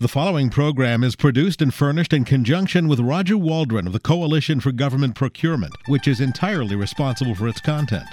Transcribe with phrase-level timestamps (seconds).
[0.00, 4.58] The following program is produced and furnished in conjunction with Roger Waldron of the Coalition
[4.58, 8.08] for Government Procurement, which is entirely responsible for its content.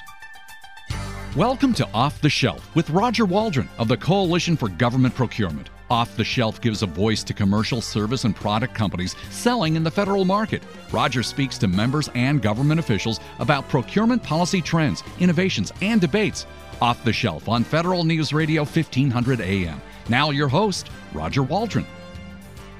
[1.34, 5.70] Welcome to Off the Shelf with Roger Waldron of the Coalition for Government Procurement.
[5.90, 9.90] Off the Shelf gives a voice to commercial service and product companies selling in the
[9.90, 10.64] federal market.
[10.92, 16.48] Roger speaks to members and government officials about procurement policy trends, innovations, and debates.
[16.82, 19.82] Off the Shelf on Federal News Radio 1500 AM.
[20.10, 21.86] Now, your host, Roger Waldron.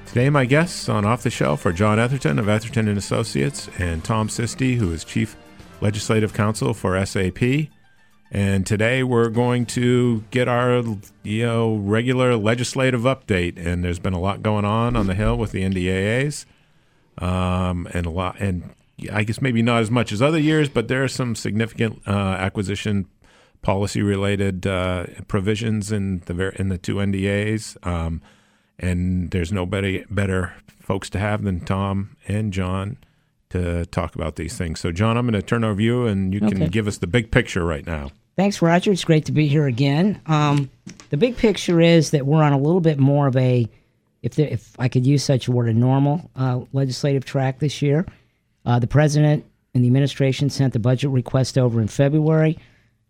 [0.06, 4.02] Today, my guests on Off the Shelf are John Etherton of Etherton and Associates and
[4.02, 5.36] Tom Sisti, who is Chief
[5.82, 7.68] Legislative Counsel for SAP.
[8.30, 10.82] And today we're going to get our
[11.22, 13.58] you know regular legislative update.
[13.58, 16.44] And there's been a lot going on on the Hill with the NDAAs,
[17.18, 18.74] um, and a lot, and
[19.12, 22.10] I guess maybe not as much as other years, but there are some significant uh,
[22.10, 23.06] acquisition
[23.62, 27.76] policy related uh, provisions in the ver- in the two NDAs.
[27.86, 28.22] Um,
[28.78, 32.96] and there's nobody better folks to have than Tom and John
[33.50, 34.78] to talk about these things.
[34.80, 36.68] So, John, I'm going to turn over to you, and you can Okay.
[36.68, 38.10] give us the big picture right now.
[38.36, 38.92] Thanks, Roger.
[38.92, 40.20] It's great to be here again.
[40.26, 40.70] Um,
[41.10, 43.68] the big picture is that we're on a little bit more of a,
[44.22, 47.82] if there, if I could use such a word, a normal uh, legislative track this
[47.82, 48.06] year.
[48.64, 49.44] Uh, the president
[49.74, 52.58] and the administration sent the budget request over in February,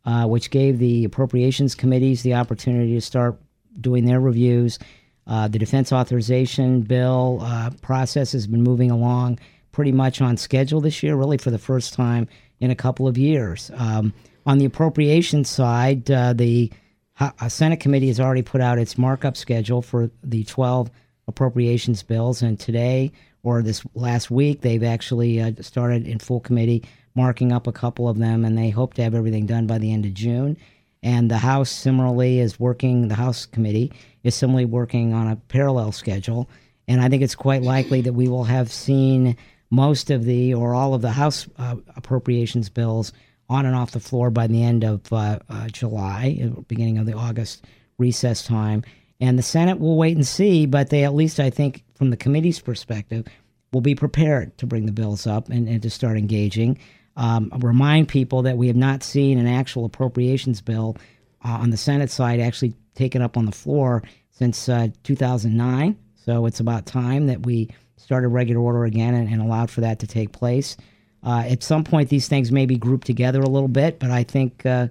[0.09, 3.39] uh, which gave the appropriations committees the opportunity to start
[3.79, 4.79] doing their reviews.
[5.27, 9.39] Uh, the defense authorization bill uh, process has been moving along
[9.71, 12.27] pretty much on schedule this year, really for the first time
[12.59, 13.71] in a couple of years.
[13.75, 14.15] Um,
[14.47, 16.73] on the appropriations side, uh, the
[17.21, 20.91] uh, Senate committee has already put out its markup schedule for the 12
[21.27, 23.13] appropriations bills, and today
[23.43, 26.83] or this last week, they've actually uh, started in full committee
[27.19, 29.93] marking up a couple of them, and they hope to have everything done by the
[29.93, 30.57] end of June.
[31.03, 35.91] And the House similarly is working, the House committee is similarly working on a parallel
[35.91, 36.49] schedule.
[36.87, 39.37] And I think it's quite likely that we will have seen
[39.71, 43.13] most of the or all of the House uh, appropriations bills
[43.49, 47.07] on and off the floor by the end of uh, uh, July, uh, beginning of
[47.07, 47.65] the August
[47.99, 48.85] recess time.
[49.21, 52.17] And the Senate will wait and see, but they at least, I think, from the
[52.17, 53.27] committee's perspective,
[53.73, 56.79] will be prepared to bring the bills up and, and to start engaging.
[57.19, 60.97] Um, remind people that we have not seen an actual appropriations bill
[61.45, 65.99] uh, on the Senate side actually taken up on the floor since uh, 2009.
[66.15, 69.99] So it's about time that we started regular order again and, and allowed for that
[69.99, 70.77] to take place.
[71.25, 74.23] Uh, at some point, these things may be grouped together a little bit, but I
[74.23, 74.87] think uh,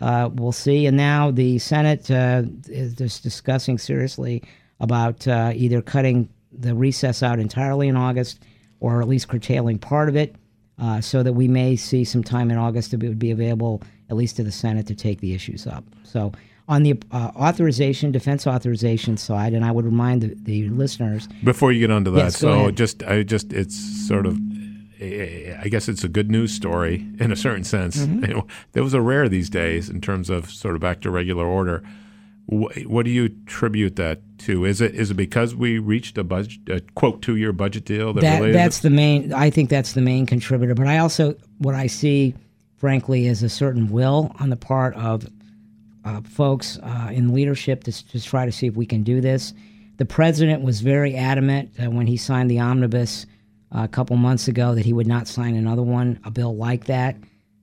[0.00, 0.86] uh, we'll see.
[0.86, 4.44] And now the Senate uh, is just discussing seriously
[4.78, 8.40] about either cutting the recess out entirely in August
[8.78, 10.36] or at least curtailing part of it
[10.78, 13.82] uh, so that we may see some time in August that it would be available
[14.10, 15.84] at least to the Senate to take the issues up.
[16.02, 16.32] So
[16.68, 21.72] on the uh, authorization, defense authorization side, and I would remind the, the listeners Before
[21.72, 22.76] you get onto that, Yes, so ahead.
[22.76, 23.76] just I just it's
[24.08, 24.38] sort of
[25.00, 27.98] I guess it's a good news story in a certain sense.
[27.98, 28.32] Mm-hmm.
[28.32, 31.82] Know, Those are rare these days in terms of sort of back to regular order.
[32.46, 34.64] Wh- What do you attribute that to?
[34.64, 38.12] Is it is it because we reached a budget a quote two year budget deal
[38.14, 41.74] that, that that's the main i think that's the main contributor but i also what
[41.76, 42.34] i see
[42.76, 45.24] frankly is a certain will on the part of
[46.04, 49.54] uh, folks uh, in leadership to just try to see if we can do this.
[49.98, 53.24] The president was very adamant uh, when he signed the omnibus
[53.72, 56.86] uh, a couple months ago that he would not sign another one a bill like
[56.86, 57.14] that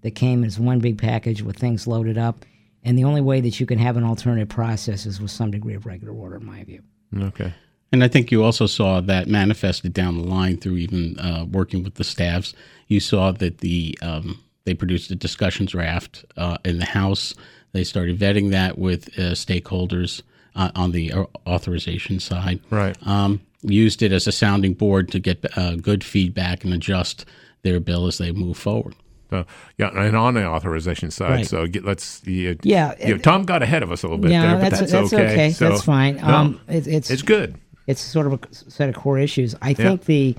[0.03, 2.45] that came as one big package with things loaded up
[2.83, 5.73] and the only way that you can have an alternative process is with some degree
[5.73, 6.81] of regular order in my view
[7.17, 7.53] okay.
[7.91, 11.83] And I think you also saw that manifested down the line through even uh, working
[11.83, 12.53] with the staffs.
[12.87, 17.33] You saw that the um, they produced a discussion draft uh, in the House.
[17.71, 20.21] They started vetting that with uh, stakeholders
[20.55, 22.59] uh, on the uh, authorization side.
[22.69, 22.95] Right.
[23.07, 27.25] Um, used it as a sounding board to get uh, good feedback and adjust
[27.63, 28.95] their bill as they move forward.
[29.29, 29.45] So,
[29.77, 31.47] yeah, and on the authorization side, Right.
[31.47, 34.31] so get, let's yeah, Yeah, you know, Tom got ahead of us a little bit
[34.31, 35.51] yeah there, but that's, that's, okay.
[35.51, 37.55] So, that's fine no, um, it, it's it's good.
[37.85, 39.55] it's sort of a set of core issues.
[39.61, 40.35] I think the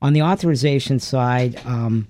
[0.00, 2.08] on the authorization side, um,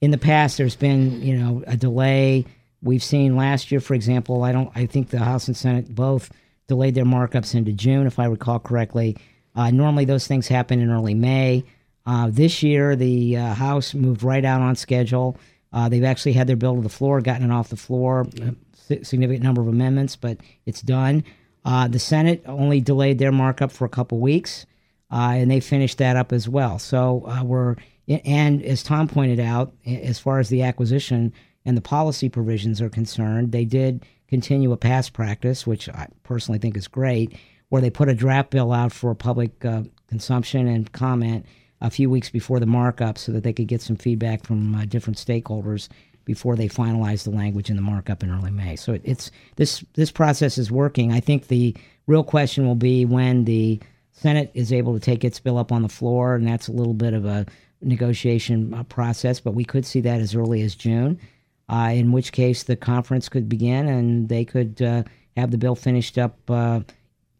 [0.00, 2.44] in the past, there's been you know a delay.
[2.82, 4.42] We've seen last year, for example.
[4.42, 4.70] I don't.
[4.74, 6.30] I think the House and Senate both
[6.66, 9.16] delayed their markups into June, if I recall correctly.
[9.54, 11.64] Uh, normally, those things happen in early May.
[12.06, 15.38] Uh, this year, the uh, House moved right out on schedule.
[15.74, 19.04] Uh, they've actually had their bill to the floor, gotten it off the floor, a
[19.04, 21.24] significant number of amendments, but it's done.
[21.64, 24.66] Uh, the Senate only delayed their markup for a couple weeks,
[25.10, 26.78] uh, and they finished that up as well.
[26.78, 27.74] So uh, we're
[28.06, 31.32] and as Tom pointed out, as far as the acquisition
[31.64, 36.58] and the policy provisions are concerned, they did continue a past practice, which I personally
[36.58, 37.34] think is great,
[37.70, 41.46] where they put a draft bill out for public uh, consumption and comment
[41.84, 44.86] a few weeks before the markup so that they could get some feedback from uh,
[44.86, 45.88] different stakeholders
[46.24, 48.74] before they finalize the language in the markup in early May.
[48.74, 51.12] So it, it's this this process is working.
[51.12, 51.76] I think the
[52.06, 53.78] real question will be when the
[54.12, 56.94] Senate is able to take its bill up on the floor, and that's a little
[56.94, 57.44] bit of a
[57.82, 61.20] negotiation uh, process, but we could see that as early as June.
[61.68, 65.02] Uh, in which case, the conference could begin, and they could uh,
[65.36, 66.80] have the bill finished up, uh,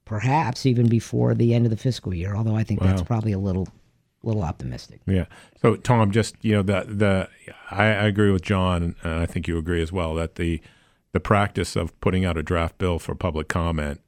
[0.05, 2.35] perhaps even before the end of the fiscal year.
[2.35, 2.88] Although I think wow.
[2.88, 3.69] that's probably a little
[4.25, 5.00] little optimistic.
[5.06, 5.26] Yeah.
[5.61, 7.29] So Tom, just you know the the
[7.71, 10.61] I, I agree with John, and I think you agree as well that the
[11.12, 14.00] the practice of putting out a draft bill for public comment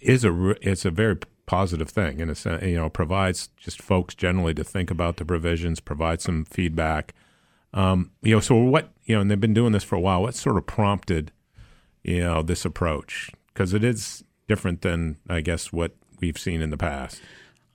[0.00, 2.44] is a it's a very positive thing and it's.
[2.44, 7.14] You know, provides just folks generally to think about the provisions, provide some feedback.
[7.72, 10.22] Um, you know, so what you know, and they've been doing this for a while.
[10.22, 11.32] What sort of prompted
[12.02, 13.30] you know this approach?
[13.52, 17.20] Because it is different than I guess what we've seen in the past.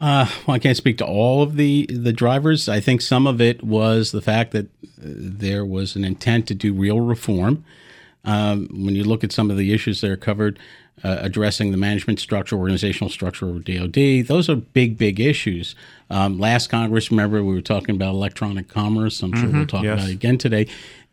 [0.01, 2.67] Uh, well, I can't speak to all of the the drivers.
[2.67, 6.55] I think some of it was the fact that uh, there was an intent to
[6.55, 7.63] do real reform.
[8.25, 10.59] Um, when you look at some of the issues that are covered,
[11.03, 15.75] uh, addressing the management structure, organizational structure of DoD, those are big, big issues.
[16.09, 19.21] Um, last Congress, remember, we were talking about electronic commerce.
[19.21, 19.99] I'm sure mm-hmm, we'll talk yes.
[19.99, 20.67] about it again today.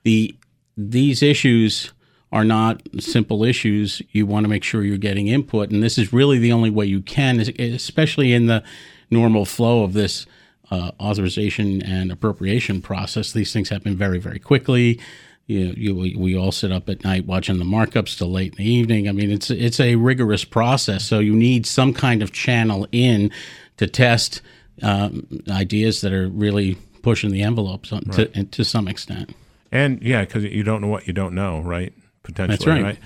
[0.04, 0.34] The
[0.76, 1.92] these issues
[2.32, 4.00] are not simple issues.
[4.10, 6.86] You want to make sure you're getting input, and this is really the only way
[6.86, 8.64] you can, especially in the
[9.10, 10.26] normal flow of this
[10.70, 13.32] uh, authorization and appropriation process.
[13.32, 14.98] These things happen very, very quickly.
[15.46, 18.70] You, you, we, all sit up at night watching the markups till late in the
[18.70, 19.08] evening.
[19.08, 23.30] I mean, it's it's a rigorous process, so you need some kind of channel in
[23.76, 24.40] to test
[24.80, 28.32] um, ideas that are really pushing the envelope right.
[28.32, 29.34] to, to some extent.
[29.70, 31.92] And yeah, because you don't know what you don't know, right?
[32.22, 32.56] Potentially.
[32.56, 32.82] That's right.
[32.82, 32.98] right?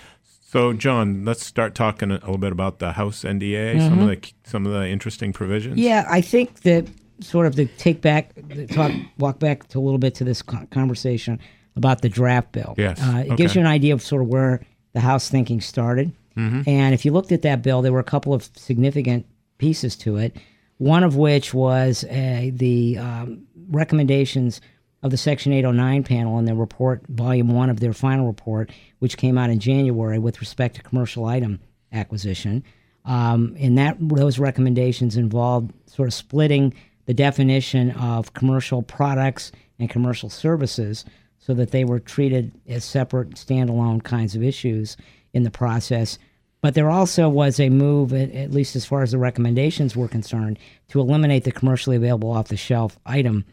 [0.49, 3.77] So, John, let's start talking a little bit about the House NDA.
[3.77, 3.89] Mm-hmm.
[3.89, 5.77] Some of the some of the interesting provisions.
[5.77, 6.87] Yeah, I think that
[7.21, 8.33] sort of to take back,
[8.71, 11.41] talk, walk back to a little bit to this conversation
[11.75, 12.75] about the draft bill.
[12.79, 13.37] Yes, uh, it okay.
[13.37, 14.61] gives you an idea of sort of where
[14.93, 16.13] the House thinking started.
[16.37, 16.63] Mm-hmm.
[16.69, 19.27] And if you looked at that bill, there were a couple of significant
[19.59, 20.37] pieces to it.
[20.79, 24.61] One of which was uh, the um, recommendations
[25.02, 29.16] of the Section 809 panel in their report, volume one of their final report, which
[29.16, 31.60] came out in January with respect to commercial item
[31.93, 32.64] acquisition.
[33.04, 36.75] Um, and that those recommendations involved sort of splitting
[37.06, 41.04] the definition of commercial products and commercial services
[41.38, 44.96] so that they were treated as separate, standalone kinds of issues
[45.32, 46.19] in the process.
[46.60, 50.58] But there also was a move, at, least as far as the recommendations were concerned,
[50.88, 53.44] to eliminate the commercially available off the shelf item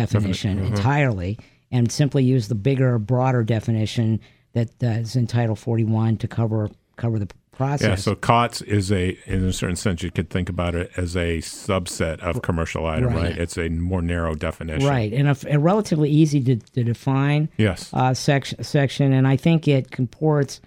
[0.00, 0.74] definition mm-hmm.
[0.74, 1.38] entirely
[1.70, 4.20] and simply use the bigger, broader definition
[4.52, 7.88] that uh, is in Title 41 to cover cover the process.
[7.88, 11.16] Yeah, so COTS is a, in a certain sense, you could think about it as
[11.16, 13.16] a subset of commercial item, right?
[13.16, 13.38] right?
[13.38, 15.12] It's a more narrow definition, right?
[15.12, 19.68] And a, a relatively easy to, to define, yes, uh, section section, and I think
[19.68, 20.60] it comports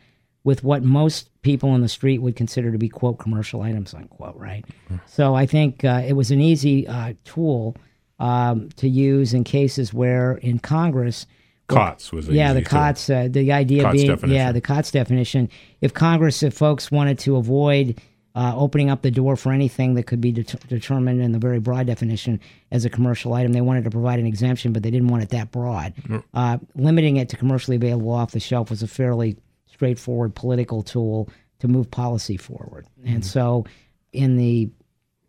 [0.43, 4.35] with what most people in the street would consider to be quote commercial items unquote,
[4.35, 4.65] right?
[4.91, 4.99] Mm.
[5.07, 7.75] So I think uh, it was an easy uh, tool
[8.21, 11.25] um, to use in cases where in Congress.
[11.67, 14.35] COTS was yeah the COTS uh, the idea COTS being definition.
[14.35, 15.49] yeah the COTS definition.
[15.79, 18.01] If Congress, if folks wanted to avoid
[18.35, 21.59] uh, opening up the door for anything that could be det- determined in the very
[21.59, 22.39] broad definition
[22.71, 23.51] as a commercial item.
[23.51, 25.93] They wanted to provide an exemption, but they didn't want it that broad.
[25.95, 26.23] Mm.
[26.33, 31.29] Uh, limiting it to commercially available off the shelf was a fairly straightforward political tool
[31.59, 32.85] to move policy forward.
[33.01, 33.15] Mm.
[33.15, 33.65] And so,
[34.13, 34.69] in the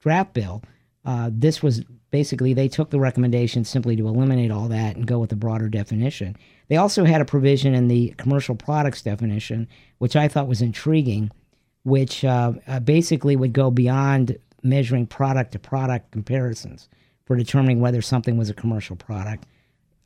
[0.00, 0.62] draft bill,
[1.04, 5.18] uh, this was basically they took the recommendation simply to eliminate all that and go
[5.18, 6.36] with the broader definition.
[6.68, 9.66] They also had a provision in the commercial products definition,
[9.98, 11.32] which I thought was intriguing,
[11.82, 16.88] which uh, uh, basically would go beyond measuring product to product comparisons
[17.24, 19.46] for determining whether something was a commercial product.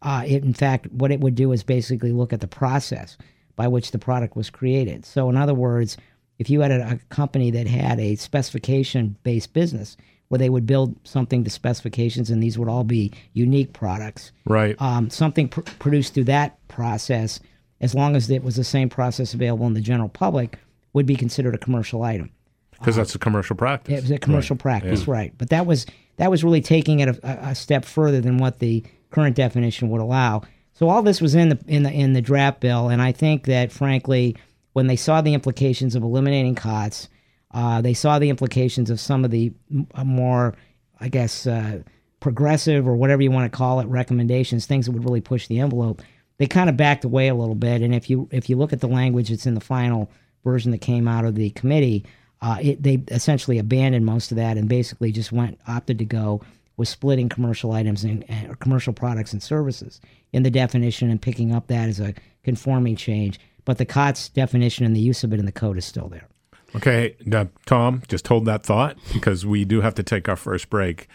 [0.00, 3.18] Uh, it, in fact, what it would do is basically look at the process
[3.56, 5.04] by which the product was created.
[5.04, 5.96] So, in other words,
[6.38, 9.96] if you had a, a company that had a specification based business,
[10.28, 14.33] where they would build something to specifications, and these would all be unique products.
[14.45, 14.80] Right.
[14.80, 17.40] Um, something pr- produced through that process,
[17.80, 20.59] as long as it was the same process available in the general public,
[20.92, 22.30] would be considered a commercial item.
[22.73, 23.99] Because uh, that's a commercial practice.
[23.99, 24.62] It was a commercial right.
[24.62, 25.12] practice, yeah.
[25.12, 25.35] right?
[25.38, 28.83] But that was that was really taking it a, a, step further than what the
[29.11, 30.42] current definition would allow.
[30.73, 33.45] So all this was in the in the in the draft bill, and I think
[33.47, 34.37] that frankly,
[34.73, 37.09] when they saw the implications of eliminating COTS
[37.56, 39.50] uh, they saw the implications of some of the
[39.94, 40.54] uh, more,
[41.00, 41.80] I guess, uh,
[42.20, 45.60] progressive or whatever you want to call it recommendations, things that would really push the
[45.60, 46.02] envelope.
[46.36, 47.80] They kind of backed away a little bit.
[47.80, 50.10] And if you if you look at the language that's in the final
[50.44, 52.04] version that came out of the committee,
[52.42, 56.42] uh, it, they essentially abandoned most of that and basically just went opted to go
[56.76, 59.98] with splitting commercial items and uh, commercial products and services
[60.34, 62.12] in the definition and picking up that as a
[62.44, 63.40] conforming change.
[63.64, 66.28] But the COTS definition and the use of it in the code is still there.
[66.75, 67.16] Okay,
[67.64, 71.08] Tom, just hold that thought because we do have to take our first break.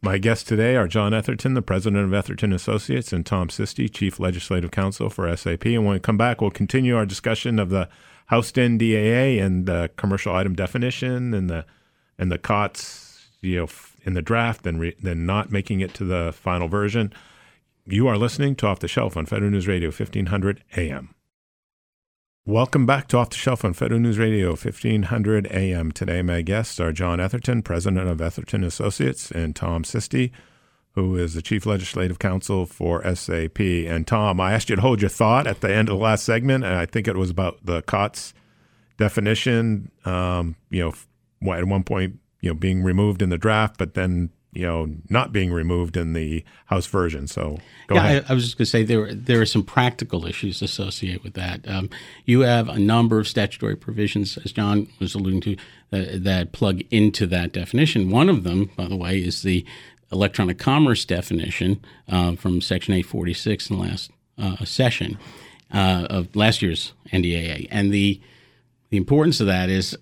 [0.00, 4.20] My guests today are John Etherton, the president of Etherton Associates, and Tom Sisti, chief
[4.20, 5.64] legislative counsel for SAP.
[5.66, 7.88] And when we come back, we'll continue our discussion of the
[8.26, 11.64] House NDAA and the commercial item definition and the
[12.18, 13.68] and the COTS, you know,
[14.04, 17.12] in the draft, then re, then not making it to the final version.
[17.86, 21.14] You are listening to Off the Shelf on Federal News Radio, fifteen hundred AM.
[22.48, 25.92] Welcome back to Off the Shelf on Federal News Radio, 1500 AM.
[25.92, 30.30] Today, my guests are John Etherton, president of Etherton Associates, and Tom Sisti,
[30.92, 33.60] who is the chief legislative counsel for SAP.
[33.60, 36.24] And Tom, I asked you to hold your thought at the end of the last
[36.24, 38.32] segment, and I think it was about the COTS
[38.96, 39.90] definition.
[40.06, 40.94] Um, you
[41.42, 44.92] know, at one point, you know, being removed in the draft, but then you know
[45.08, 47.28] not being removed in the House version.
[47.28, 47.58] So
[47.90, 51.22] yeah, I, I, was just going to say there there are some practical issues associated
[51.22, 51.66] with that.
[51.68, 51.88] Um,
[52.24, 55.56] you have a number of statutory provisions, as John was alluding to,
[55.90, 58.10] that, that plug into that definition.
[58.10, 59.64] One of them, by the way, is the
[60.10, 65.18] electronic commerce definition uh, from Section 846 in the last uh, session
[65.72, 68.20] uh, of last year's NDAA, and the
[68.90, 69.96] the importance of that is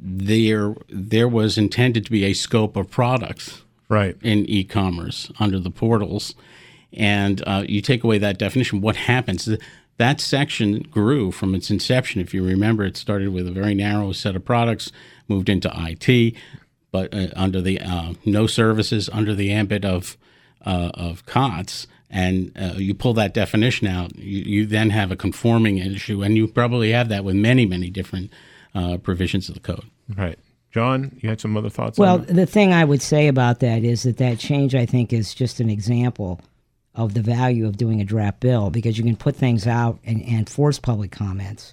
[0.00, 4.16] there there was intended to be a scope of products right.
[4.22, 6.34] in e-commerce under the portals.
[6.92, 9.48] And uh, you take away that definition what happens?
[9.98, 12.20] That section grew from its inception.
[12.20, 14.90] If you remember it started with a very narrow set of products
[15.28, 16.34] moved into it
[16.90, 20.16] but uh, under the uh, no services under the ambit of
[20.64, 21.86] uh, of COTS.
[22.12, 26.22] And uh, you pull that definition out you, you then have a conforming issue.
[26.22, 28.30] And you probably have that with many many different
[28.74, 29.84] uh, provisions of the code.
[30.16, 30.38] Right.
[30.70, 31.98] John, you had some other thoughts?
[31.98, 35.34] Well, the thing I would say about that is that that change, I think, is
[35.34, 36.40] just an example
[36.94, 40.22] of the value of doing a draft bill because you can put things out and,
[40.22, 41.72] and force public comments.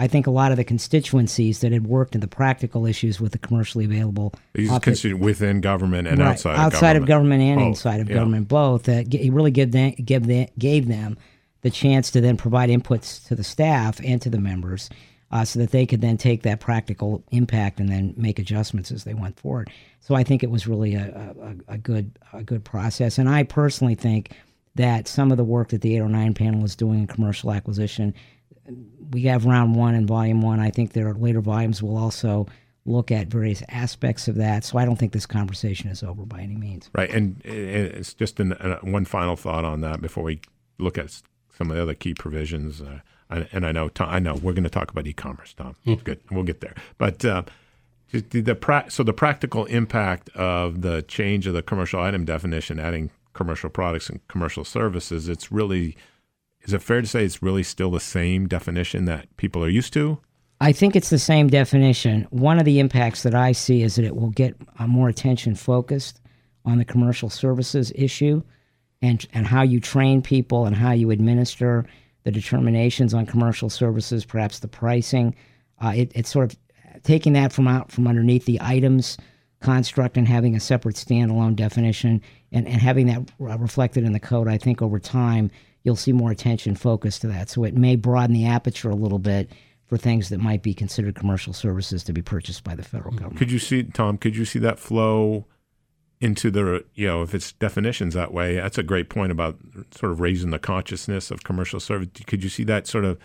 [0.00, 3.32] I think a lot of the constituencies that had worked in the practical issues with
[3.32, 7.68] the commercially available within government and right, outside outside of government, of government and both.
[7.68, 8.14] inside of yeah.
[8.14, 11.18] government both that uh, really give them, give them, gave them
[11.62, 14.88] the chance to then provide inputs to the staff and to the members
[15.30, 19.04] uh, so that they could then take that practical impact and then make adjustments as
[19.04, 19.70] they went forward.
[20.00, 21.34] So I think it was really a,
[21.68, 24.32] a, a good a good process, and I personally think
[24.74, 28.14] that some of the work that the 809 panel is doing in commercial acquisition,
[29.10, 30.60] we have round one and volume one.
[30.60, 32.46] I think there are later volumes will also
[32.88, 34.64] look at various aspects of that.
[34.64, 36.90] So I don't think this conversation is over by any means.
[36.94, 40.40] Right, and it's just an, uh, one final thought on that before we
[40.78, 41.20] look at
[41.56, 42.80] some of the other key provisions.
[42.80, 45.76] Uh, and I know I know we're going to talk about e-commerce, Tom.
[45.86, 46.04] Mm.
[46.04, 46.74] Good, we'll get there.
[46.96, 47.42] But uh,
[48.10, 52.80] the, the pra- so the practical impact of the change of the commercial item definition,
[52.80, 55.96] adding commercial products and commercial services, it's really
[56.62, 59.92] is it fair to say it's really still the same definition that people are used
[59.94, 60.18] to?
[60.60, 62.26] I think it's the same definition.
[62.30, 64.56] One of the impacts that I see is that it will get
[64.86, 66.20] more attention focused
[66.64, 68.42] on the commercial services issue
[69.00, 71.86] and and how you train people and how you administer
[72.28, 75.34] the determinations on commercial services, perhaps the pricing.
[75.80, 76.58] Uh, it, it's sort of
[77.02, 79.16] taking that from out from underneath the items
[79.60, 82.20] construct and having a separate standalone definition
[82.52, 84.46] and, and having that reflected in the code.
[84.46, 85.50] I think over time
[85.84, 87.48] you'll see more attention focused to that.
[87.48, 89.50] So it may broaden the aperture a little bit
[89.86, 93.38] for things that might be considered commercial services to be purchased by the federal government.
[93.38, 94.18] Could you see, Tom?
[94.18, 95.46] Could you see that flow?
[96.20, 99.56] Into the you know if it's definitions that way that's a great point about
[99.92, 102.08] sort of raising the consciousness of commercial service.
[102.26, 103.18] Could you see that sort of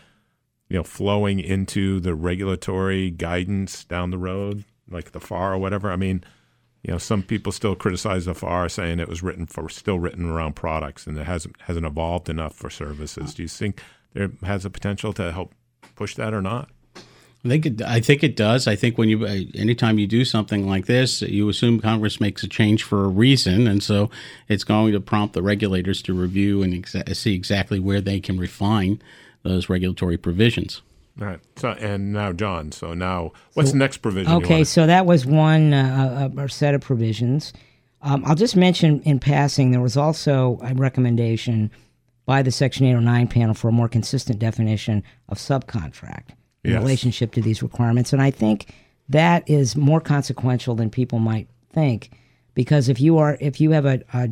[0.69, 5.91] you know flowing into the regulatory guidance down the road like the FAR or whatever?
[5.91, 6.23] I mean
[6.83, 10.29] you know some people still criticize the FAR saying it was written for still written
[10.29, 13.29] around products and it hasn't hasn't evolved enough for services.
[13.29, 13.33] Uh.
[13.35, 13.81] Do you think
[14.13, 15.53] there has a potential to help
[15.95, 16.69] push that or not
[17.45, 18.67] I think it, I think it does.
[18.67, 22.47] I think when you anytime you do something like this, you assume Congress makes a
[22.47, 24.09] change for a reason, and so
[24.47, 28.39] it's going to prompt the regulators to review and exa- see exactly where they can
[28.39, 29.01] refine
[29.43, 30.81] those regulatory provisions.
[31.19, 31.39] All right.
[31.57, 32.71] So and now John.
[32.71, 34.31] So now what's so, the next provision?
[34.35, 37.51] Okay, so that was one uh, uh, set of provisions.
[38.01, 41.71] Um, I'll just mention in passing there was also a recommendation
[42.25, 46.31] by the Section 809 panel for a more consistent definition of subcontract
[46.63, 46.82] in yes.
[46.82, 48.13] relationship to these requirements.
[48.13, 48.74] And I think
[49.10, 52.12] that is more consequential than people might think,
[52.53, 54.29] because if you are if you have a, a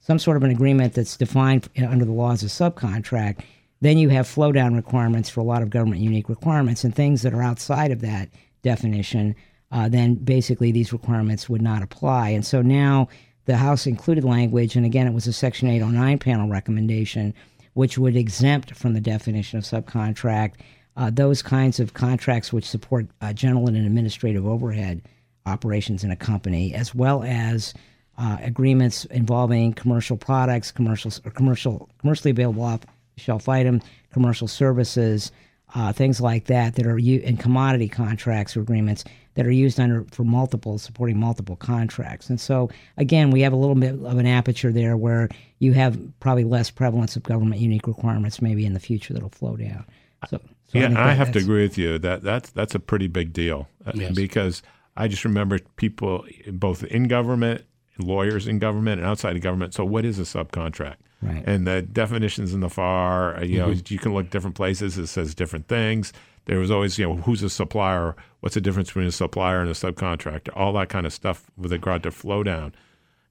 [0.00, 3.40] some sort of an agreement that's defined under the laws of subcontract,
[3.80, 7.22] then you have flow down requirements for a lot of government unique requirements and things
[7.22, 8.28] that are outside of that
[8.62, 9.34] definition,
[9.72, 12.30] uh, then basically these requirements would not apply.
[12.30, 13.08] And so now
[13.44, 17.34] the House included language, and again, it was a Section 809 panel recommendation,
[17.74, 20.54] which would exempt from the definition of subcontract
[20.96, 25.02] uh, those kinds of contracts which support uh, general and administrative overhead
[25.46, 27.74] operations in a company, as well as
[28.16, 32.80] uh, agreements involving commercial products, commercial or commercial commercially available off
[33.16, 33.80] shelf item,
[34.12, 35.32] commercial services,
[35.74, 39.80] uh, things like that that are u- in commodity contracts or agreements that are used
[39.80, 42.30] under for multiple supporting multiple contracts.
[42.30, 45.98] And so again, we have a little bit of an aperture there where you have
[46.20, 49.84] probably less prevalence of government unique requirements maybe in the future that'll flow down.
[50.28, 50.40] So,
[50.74, 53.32] so yeah, think I have to agree with you that that's that's a pretty big
[53.32, 54.14] deal uh, Yes.
[54.14, 54.62] because
[54.96, 57.64] I just remember people both in government,
[57.98, 59.74] lawyers in government, and outside of government.
[59.74, 60.96] So, what is a subcontract?
[61.22, 61.42] Right.
[61.46, 63.92] And the definitions in the FAR, uh, you know, Mm-hmm.
[63.94, 64.98] you can look different places.
[64.98, 66.12] It says different things.
[66.46, 68.14] There was always, you know, who's a supplier?
[68.40, 70.50] What's the difference between a supplier and a subcontractor?
[70.54, 72.74] All that kind of stuff with regard to flow down.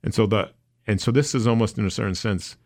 [0.04, 0.50] And so the
[0.88, 2.58] and so this is almost in a certain sense,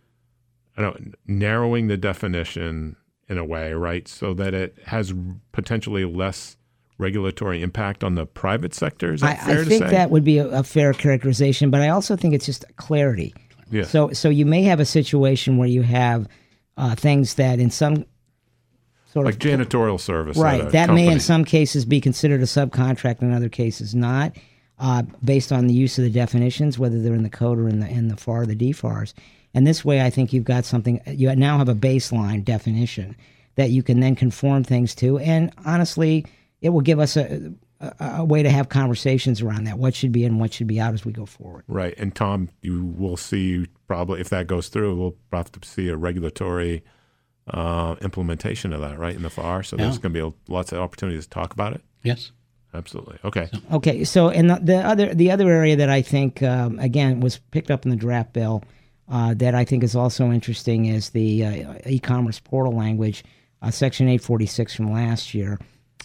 [0.77, 2.95] I don't narrowing the definition
[3.29, 5.13] in a way, right, so that it has
[5.51, 6.57] potentially less
[6.97, 9.13] regulatory impact on the private sector.
[9.13, 9.91] Is I, that fair I to think say?
[9.91, 13.35] that would be a, a fair characterization, but I also think it's just clarity.
[13.69, 13.83] Yeah.
[13.83, 16.27] So, so you may have a situation where you have
[16.77, 18.05] uh, things that in some
[19.11, 23.21] sort like of janitorial service, right that may in some cases be considered a subcontract,
[23.21, 24.35] in other cases not,
[24.79, 27.79] uh, based on the use of the definitions, whether they're in the code or in
[27.79, 29.13] the in the FAR, the DFARs.
[29.57, 31.01] And this way, I think you've got something.
[31.07, 33.15] You now have a baseline definition
[33.55, 36.27] that you can then conform things to, and honestly,
[36.61, 39.79] it will give us a, a, a way to have conversations around that.
[39.79, 41.63] What should be in, what should be out as we go forward.
[41.67, 41.95] Right.
[41.97, 45.97] And Tom, you will see probably if that goes through, we'll have to see a
[45.97, 46.83] regulatory
[47.47, 49.63] uh, implementation of that, right, in the FAR.
[49.63, 51.81] So there's going to be lots of opportunities to talk about it.
[52.03, 52.31] Yes.
[52.75, 53.17] Absolutely.
[53.25, 53.49] Okay.
[53.71, 57.39] Okay, so and the, the other the other area that I think um, again was
[57.49, 58.61] picked up in the draft bill
[59.09, 63.23] uh, that I think is also interesting is the uh, e-commerce portal language,
[63.61, 65.59] uh, Section 846 from last year.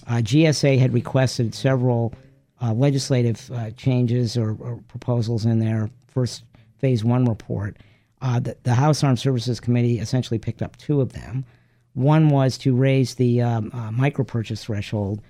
[0.07, 2.15] Uh, GSA had requested several
[2.61, 6.45] uh, legislative changes or, or proposals in their first
[6.79, 7.77] phase one report.
[8.21, 11.45] The, the House Armed Services Committee essentially picked up two of them.
[11.95, 15.21] One was to raise the um, micro purchase threshold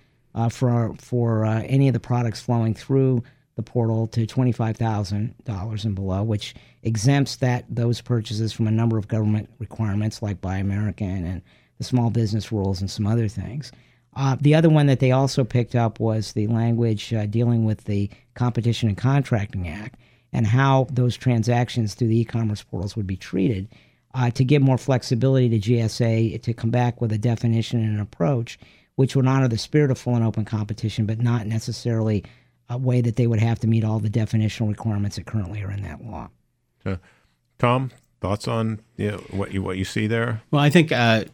[0.50, 3.22] for for any of the products flowing through
[3.56, 8.66] the portal to twenty five thousand dollars and below, which exempts that those purchases from
[8.66, 11.42] a number of government requirements like Buy American and
[11.78, 13.72] the small business rules and some other things.
[14.14, 17.84] Uh, the other one that they also picked up was the language uh, dealing with
[17.84, 19.98] the Competition in Contracting Act
[20.32, 23.68] and how those transactions through the e-commerce portals would be treated
[24.14, 28.00] uh, to give more flexibility to GSA to come back with a definition and an
[28.00, 28.58] approach
[28.96, 32.22] which would honor the spirit of full and open competition, but not necessarily
[32.68, 35.70] a way that they would have to meet all the definitional requirements that currently are
[35.70, 36.28] in that law.
[36.84, 36.96] Uh,
[37.58, 40.42] Tom, thoughts on you know, what you what you see there?
[40.50, 41.24] Well, I think uh,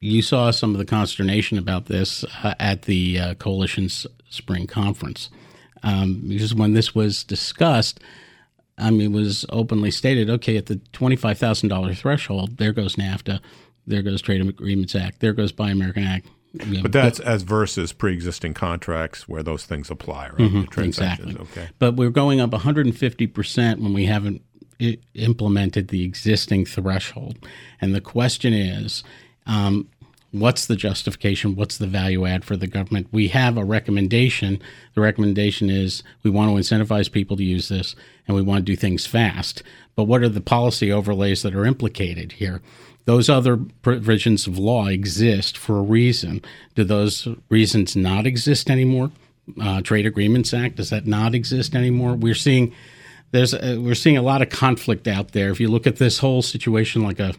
[0.00, 5.30] you saw some of the consternation about this uh, at the uh, coalition's spring conference,
[5.82, 8.00] um, because when this was discussed,
[8.76, 12.96] I mean, it was openly stated, okay, at the twenty-five thousand dollar threshold, there goes
[12.96, 13.40] NAFTA,
[13.86, 16.28] there goes Trade Agreements Act, there goes Buy American Act.
[16.54, 20.38] But that's as versus pre-existing contracts where those things apply, right?
[20.38, 20.80] Mm-hmm.
[20.80, 21.36] exactly.
[21.36, 21.68] Okay.
[21.78, 24.42] but we're going up 150% when we haven't
[24.80, 27.38] I- implemented the existing threshold.
[27.80, 29.04] And the question is,
[29.46, 29.88] um,
[30.30, 31.54] what's the justification?
[31.54, 33.08] What's the value add for the government?
[33.12, 34.60] We have a recommendation.
[34.94, 37.94] The recommendation is we want to incentivize people to use this
[38.26, 39.62] and we want to do things fast.
[39.94, 42.62] But what are the policy overlays that are implicated here?
[43.08, 46.42] Those other provisions of law exist for a reason.
[46.74, 49.12] Do those reasons not exist anymore?
[49.58, 52.16] Uh, Trade Agreements Act does that not exist anymore?
[52.16, 52.74] We're seeing
[53.30, 55.48] there's a, we're seeing a lot of conflict out there.
[55.50, 57.32] If you look at this whole situation like a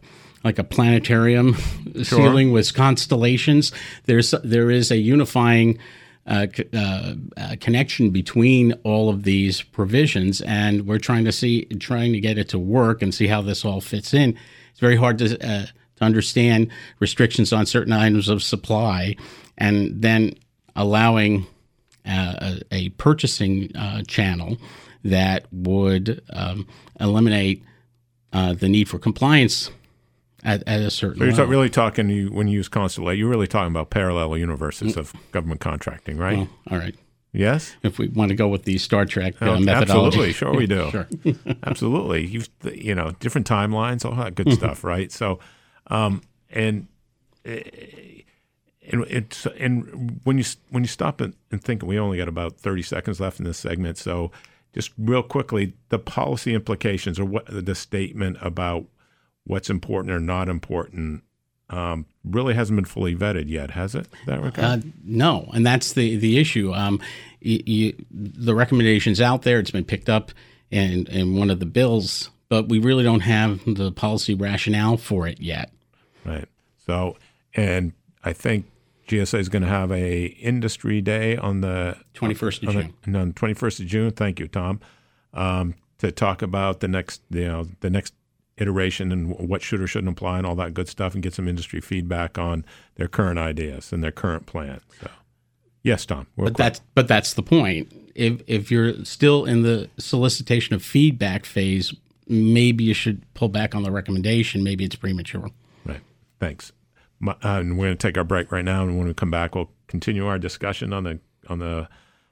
[0.43, 1.53] like a planetarium
[2.01, 3.71] ceiling with constellations,
[4.05, 5.77] there's there is a unifying
[6.25, 12.11] uh, uh, uh, connection between all of these provisions, and we're trying to see trying
[12.13, 14.35] to get it to work and see how this all fits in.
[14.79, 15.65] It's very hard to uh,
[15.97, 16.69] to understand
[17.01, 19.17] restrictions on certain items of supply,
[19.57, 20.35] and then
[20.73, 21.45] allowing
[22.07, 24.55] uh, a, a purchasing uh, channel
[25.03, 26.65] that would um,
[26.97, 27.61] eliminate
[28.31, 29.69] uh, the need for compliance
[30.45, 33.27] at, at a certain So you're ta- really talking you, when you use Constellate, you're
[33.27, 36.37] really talking about parallel universes of government contracting, right?
[36.37, 36.95] Well, all right.
[37.31, 37.75] Yes.
[37.83, 40.67] If we want to go with the Star Trek uh, Oh, methodology, Absolutely, sure we
[40.67, 40.89] do.
[40.91, 41.07] Sure.
[41.63, 45.11] Absolutely, you've you know different timelines, all that good stuff, right?
[45.11, 45.39] So,
[45.87, 46.87] um, and
[47.45, 52.57] and it's and when you when you stop and, and think, we only got about
[52.57, 54.31] thirty seconds left in this segment, so
[54.73, 58.85] just real quickly, the policy implications or what the statement about
[59.43, 61.23] what's important or not important
[61.69, 64.07] um, really hasn't been fully vetted yet, has it?
[64.25, 64.61] that okay?
[64.61, 66.73] Uh, no, and that's the the issue.
[66.73, 66.99] Um,
[67.41, 69.59] you, you, the recommendations out there.
[69.59, 70.31] It's been picked up
[70.71, 75.27] in in one of the bills, but we really don't have the policy rationale for
[75.27, 75.71] it yet.
[76.25, 76.47] Right.
[76.85, 77.17] So,
[77.55, 78.65] and I think
[79.07, 82.93] GSA is going to have a industry day on the 21st of June.
[83.05, 84.11] The, on 21st of June.
[84.11, 84.79] Thank you, Tom.
[85.33, 88.13] Um, to talk about the next, you know, the next
[88.59, 91.47] iteration and what should or shouldn't apply and all that good stuff, and get some
[91.47, 94.81] industry feedback on their current ideas and their current plan.
[95.01, 95.09] So,
[95.83, 96.27] yes, Tom.
[96.35, 96.57] But quick.
[96.57, 97.91] that's but that's the point.
[98.15, 101.93] If if you're still in the solicitation of feedback phase,
[102.27, 104.63] maybe you should pull back on the recommendation.
[104.63, 105.49] Maybe it's premature.
[105.85, 106.01] Right.
[106.39, 106.71] Thanks.
[107.19, 109.31] My, uh, and we're going to take our break right now, and when we come
[109.31, 111.89] back, we'll continue our discussion on the on the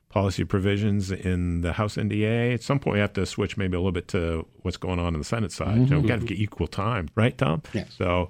[0.09, 2.53] policy provisions in the House NDA.
[2.53, 5.13] At some point, we have to switch maybe a little bit to what's going on
[5.13, 5.69] in the Senate side.
[5.69, 5.83] Mm-hmm.
[5.83, 7.61] You know, we got to get equal time, right, Tom?
[7.73, 7.93] Yes.
[7.97, 8.29] So.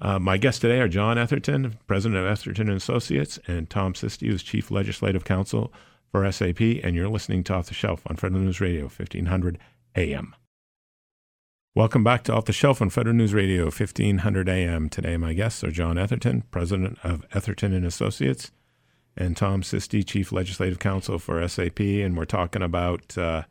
[0.00, 4.28] Uh, my guests today are John Etherton, president of Etherton and Associates, and Tom Sisti,
[4.28, 5.72] who's chief legislative counsel
[6.12, 6.60] for SAP.
[6.60, 9.58] And you're listening to Off the Shelf on Federal News Radio, 1500
[9.96, 10.36] AM.
[11.74, 14.88] Welcome back to Off the Shelf on Federal News Radio, 1500 AM.
[14.88, 18.50] Today, my guests are John Etherton, president of Etherton and Associates,
[19.18, 21.80] and Tom Sisti, chief legislative counsel for SAP.
[21.80, 23.42] And we're talking about uh,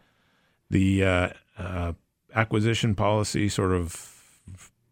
[0.70, 1.94] the uh, uh,
[2.34, 4.14] acquisition policy sort of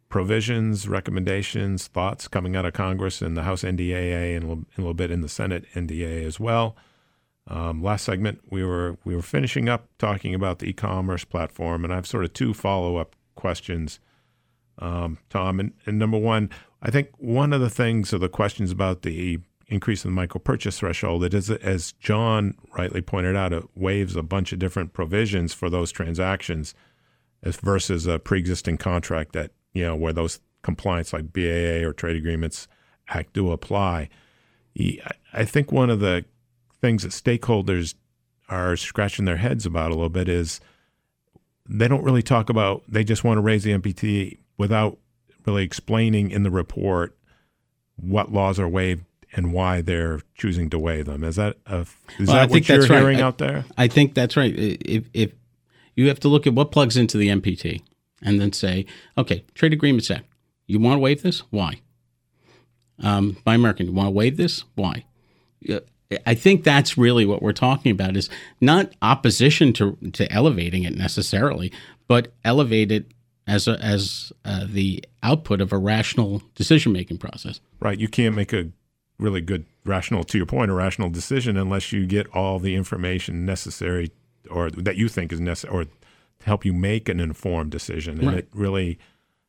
[0.09, 4.81] provisions, recommendations, thoughts coming out of Congress and the House NDAA and a little, a
[4.81, 6.75] little bit in the Senate NDA as well.
[7.47, 11.93] Um, last segment, we were we were finishing up talking about the e-commerce platform, and
[11.93, 13.99] I have sort of two follow-up questions,
[14.79, 15.59] um, Tom.
[15.59, 16.49] And, and, number one,
[16.81, 20.39] I think one of the things or the questions about the increase in the micro
[20.39, 24.93] purchase threshold, it is, as John rightly pointed out, it waives a bunch of different
[24.93, 26.75] provisions for those transactions
[27.43, 32.15] as versus a pre-existing contract that, you know, where those compliance like BAA or trade
[32.15, 32.67] agreements
[33.09, 34.09] act do apply.
[35.33, 36.25] I think one of the
[36.81, 37.95] things that stakeholders
[38.49, 40.59] are scratching their heads about a little bit is–
[41.67, 44.97] they don't really talk about, they just want to raise the MPT without
[45.45, 47.17] really explaining in the report
[47.95, 49.03] what laws are waived
[49.35, 51.23] and why they're choosing to waive them.
[51.23, 51.81] Is that a,
[52.17, 53.23] is well, that what you're hearing right.
[53.23, 53.65] out there?
[53.77, 54.53] I, I think that's right.
[54.57, 55.31] If, if
[55.95, 57.81] you have to look at what plugs into the MPT
[58.21, 58.85] and then say,
[59.17, 60.25] okay, trade agreements act.
[60.67, 61.39] You want to waive this?
[61.51, 61.81] Why?
[63.03, 64.63] Um, Buy American, you want to waive this?
[64.75, 65.05] Why?
[66.25, 68.29] I think that's really what we're talking about is
[68.61, 71.71] not opposition to to elevating it necessarily,
[72.07, 73.11] but elevate it
[73.47, 77.59] as a, as uh, the output of a rational decision making process.
[77.79, 77.99] Right.
[77.99, 78.69] You can't make a
[79.17, 83.45] really good rational, to your point, a rational decision unless you get all the information
[83.45, 84.11] necessary
[84.49, 85.91] or that you think is necessary or to
[86.43, 88.19] help you make an informed decision.
[88.19, 88.37] And right.
[88.39, 88.99] it really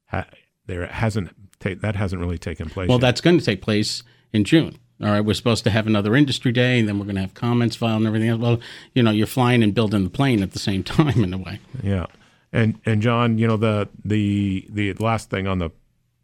[0.07, 0.29] ha-
[0.66, 2.88] there hasn't ta- that hasn't really taken place.
[2.88, 3.02] Well, yet.
[3.02, 4.02] that's going to take place
[4.33, 7.16] in June all right, we're supposed to have another industry day, and then we're going
[7.16, 8.40] to have comments filed and everything else.
[8.40, 8.61] Well,
[8.94, 11.61] you know, you're flying and building the plane at the same time in a way.
[11.83, 12.07] Yeah,
[12.52, 15.70] and and John, you know the the the last thing on the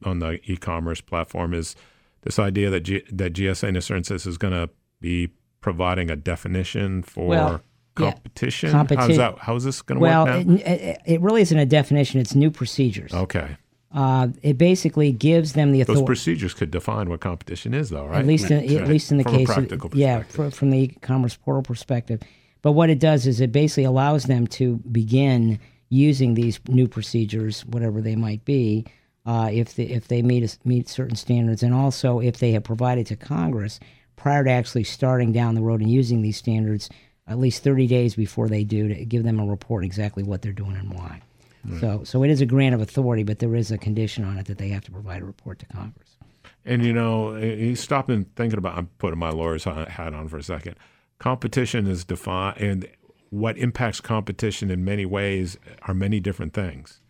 [0.04, 1.76] on the e-commerce platform is
[2.22, 5.30] this idea that G, that GSA in a certain sense is going to be
[5.60, 7.26] providing a definition for.
[7.26, 7.62] Well,
[7.94, 8.68] competition.
[8.68, 9.08] Yeah, competition.
[9.10, 9.38] How's that?
[9.38, 10.46] How's this going to well, work?
[10.46, 12.20] Well, it, it, really isn't a definition.
[12.20, 13.12] It's new procedures.
[13.12, 13.56] Okay.
[13.94, 16.00] Uh, it basically gives them the authority.
[16.00, 18.20] Those procedures could define what competition is, though, right?
[18.20, 21.36] At least, in, at least in the from case, of, yeah, for, from the e-commerce
[21.36, 22.22] portal perspective.
[22.62, 25.58] But what it does is it basically allows them to begin
[25.90, 28.86] using these new procedures, whatever they might be,
[29.24, 32.64] uh, if they, if they meet a, meet certain standards, and also if they have
[32.64, 33.78] provided to Congress
[34.16, 36.88] prior to actually starting down the road and using these standards,
[37.26, 40.52] at least 30 days before they do, to give them a report exactly what they're
[40.52, 41.20] doing and why.
[41.64, 41.80] Right.
[41.80, 44.46] So, so it is a grant of authority, but there is a condition on it
[44.46, 46.16] that they have to provide a report to Congress.
[46.64, 48.78] And you know, he stopped and thinking about.
[48.78, 50.76] I'm putting my lawyer's hat on for a second.
[51.18, 52.88] Competition is defined, and
[53.30, 57.00] what impacts competition in many ways are many different things.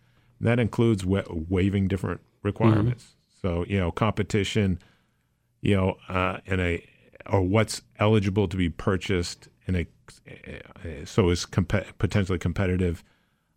[0.43, 3.03] That includes wa- waiving different requirements.
[3.03, 3.47] Mm-hmm.
[3.47, 4.79] So, you know, competition,
[5.61, 6.85] you know, uh, in a
[7.29, 9.87] or what's eligible to be purchased in a
[11.05, 13.03] so is comp- potentially competitive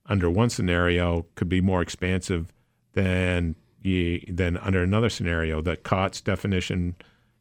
[0.07, 2.53] under one scenario could be more expansive
[2.92, 5.61] than you, than under another scenario.
[5.61, 6.94] That COTS definition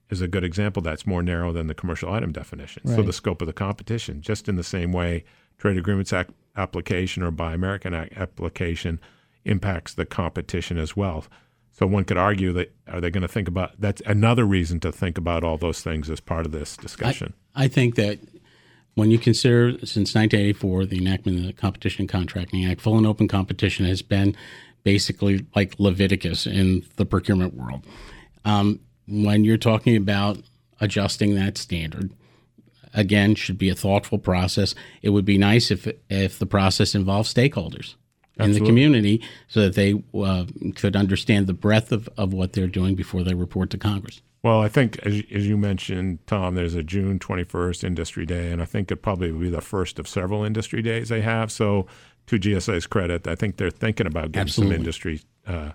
[0.09, 0.81] is a good example.
[0.81, 2.83] That's more narrow than the commercial item definition.
[2.85, 2.95] Right.
[2.95, 5.23] So the scope of the competition, just in the same way,
[5.57, 8.99] Trade Agreements Act application or Buy American Act application
[9.45, 11.25] impacts the competition as well.
[11.71, 14.91] So one could argue that are they going to think about that's another reason to
[14.91, 17.33] think about all those things as part of this discussion.
[17.53, 18.19] I, I think that
[18.95, 23.27] when you consider since 1984 the enactment of the Competition Contracting Act, full and open
[23.27, 24.35] competition has been
[24.83, 27.85] basically like Leviticus in the procurement world.
[28.45, 30.37] Um, when you're talking about
[30.79, 32.13] adjusting that standard,
[32.93, 34.75] again, should be a thoughtful process.
[35.01, 37.95] It would be nice if if the process involves stakeholders
[38.39, 40.45] in the community so that they uh,
[40.75, 44.21] could understand the breadth of, of what they're doing before they report to Congress.
[44.43, 48.61] Well, I think as, as you mentioned, Tom, there's a June 21st Industry Day, and
[48.61, 51.51] I think it probably will be the first of several industry days they have.
[51.51, 51.87] So,
[52.27, 54.75] to GSA's credit, I think they're thinking about getting Absolutely.
[54.75, 55.71] some industry uh,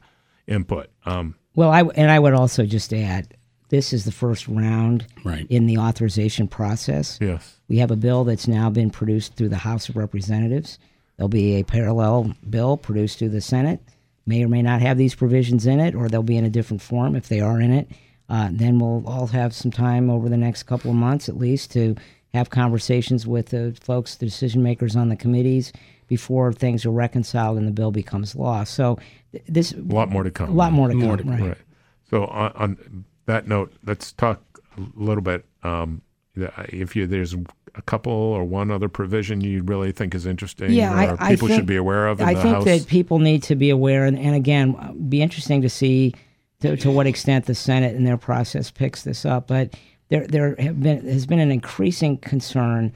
[0.47, 0.89] input.
[1.07, 3.37] Um, Well, I and I would also just add,
[3.71, 5.47] this is the first round Right.
[5.49, 7.19] in the authorization process.
[7.21, 7.57] yes.
[7.69, 10.79] We have a bill that's now been produced through the House of Representatives.
[11.21, 13.79] There'll be a parallel bill produced through the Senate.
[14.25, 16.81] May or may not have these provisions in it, or they'll be in a different
[16.81, 17.91] form if they are in it.
[18.31, 21.73] Uh, then we'll all have some time over the next couple of months, at least,
[21.73, 21.95] to
[22.33, 25.75] have conversations with the folks, the decision makers on the committees,
[26.07, 28.65] before things are reconciled and the bill becomes law.
[28.65, 28.99] So
[29.33, 30.49] th- this A lot more to come.
[30.49, 31.27] a lot more to More come.
[31.27, 31.49] to right.
[31.49, 31.59] Right.
[32.09, 34.41] So on, on that note, let's talk
[34.79, 35.45] a little bit.
[35.63, 36.01] Um,
[36.37, 37.35] if you there's
[37.75, 41.49] a couple or one other provision you really think is interesting, Yeah, I- I people
[41.49, 42.65] think- should be aware of in I think House.
[42.65, 46.15] that people need to be aware, and, and again, uh, be interesting to see
[46.61, 49.47] to, to what extent the Senate and their process picks this up.
[49.47, 49.75] But
[50.09, 52.93] there, there have been has been an increasing concern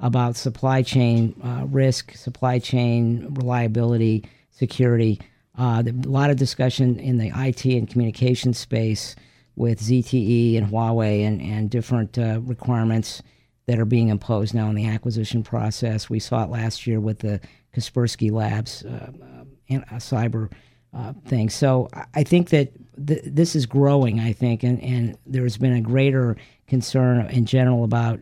[0.00, 5.20] about supply chain uh, risk, supply chain reliability, security.
[5.58, 9.16] Uh, a lot of discussion in the IT and communication space
[9.58, 13.22] with ZTE and Huawei and, and different uh, requirements
[13.66, 16.08] that are being imposed now in the acquisition process.
[16.08, 17.40] We saw it last year with the
[17.74, 20.50] Kaspersky Labs uh, uh, and, uh, cyber
[20.94, 21.50] uh, thing.
[21.50, 22.70] So I- think that
[23.04, 26.36] th- this is growing, I think, and, and there's been a greater
[26.68, 28.20] concern in general about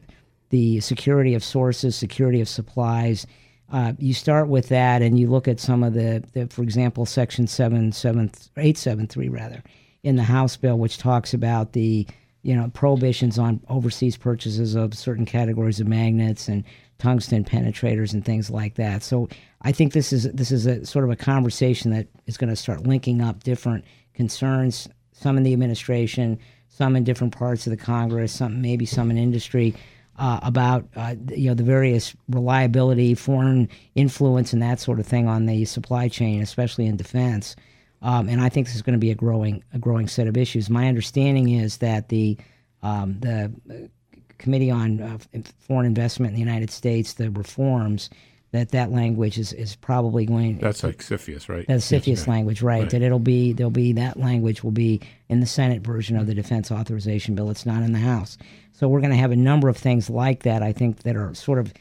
[0.49, 3.27] the security of sources, security of supplies.
[3.71, 7.05] Uh, you start with that, and you look at some of the, the for example,
[7.05, 9.63] Section seven seven eight seven three rather
[10.07, 12.07] in the House bill, which talks about the
[12.43, 16.63] you know prohibitions on overseas purchases of certain categories of magnets and
[16.99, 19.03] tungsten penetrators and things like that.
[19.03, 19.29] So
[19.63, 22.57] I think this is this is a sort of a conversation that is going to
[22.57, 26.39] start linking up different concerns, some in the administration,
[26.69, 29.75] some in different parts of the Congress, some maybe some in industry.
[30.19, 35.29] Uh, about uh, you know the various reliability, foreign influence, and that sort of thing
[35.29, 37.55] on the supply chain, especially in defense.
[38.03, 40.37] Um, and I think this is going to be a growing a growing set of
[40.37, 40.69] issues.
[40.71, 42.39] My understanding is that the
[42.83, 43.75] um, the uh,
[44.39, 45.19] Committee on uh,
[45.59, 48.11] Foreign Investment in the United States, the reforms,
[48.53, 50.59] that that language is, is probably going.
[50.59, 51.67] That's like CFIUS, right?
[51.67, 55.47] That's CFIUS language, right, That it'll be there'll be that language will be in the
[55.47, 57.51] Senate version of the Defense Authorization Bill.
[57.51, 58.39] It's not in the House,
[58.73, 60.63] so we're going to have a number of things like that.
[60.63, 61.73] I think that are sort of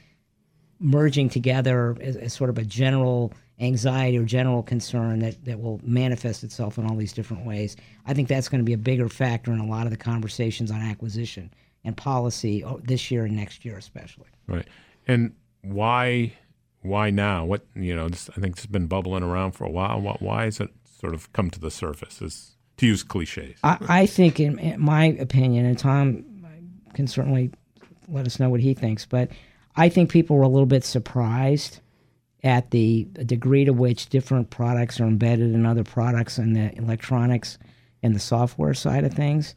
[0.79, 5.79] merging together as, as sort of a general anxiety or general concern that, that will
[5.83, 7.75] manifest itself in all these different ways.
[8.05, 10.71] I think that's going to be a bigger factor in a lot of the conversations
[10.71, 14.27] on acquisition and policy oh, this year and next year, especially.
[14.47, 14.67] Right.
[15.07, 16.33] And why
[16.81, 17.45] why now?
[17.45, 20.01] What you know, this, I think it's been bubbling around for a while.
[20.01, 22.21] Why, why has it sort of come to the surface?
[22.21, 23.57] Is to use cliches.
[23.63, 26.25] I, I think, in, in my opinion, and Tom
[26.93, 27.51] can certainly
[28.09, 29.29] let us know what he thinks, but
[29.75, 31.79] I think people were a little bit surprised
[32.45, 37.57] at the degree to which different products are embedded in other products in the electronics
[38.03, 39.55] and the software side of things.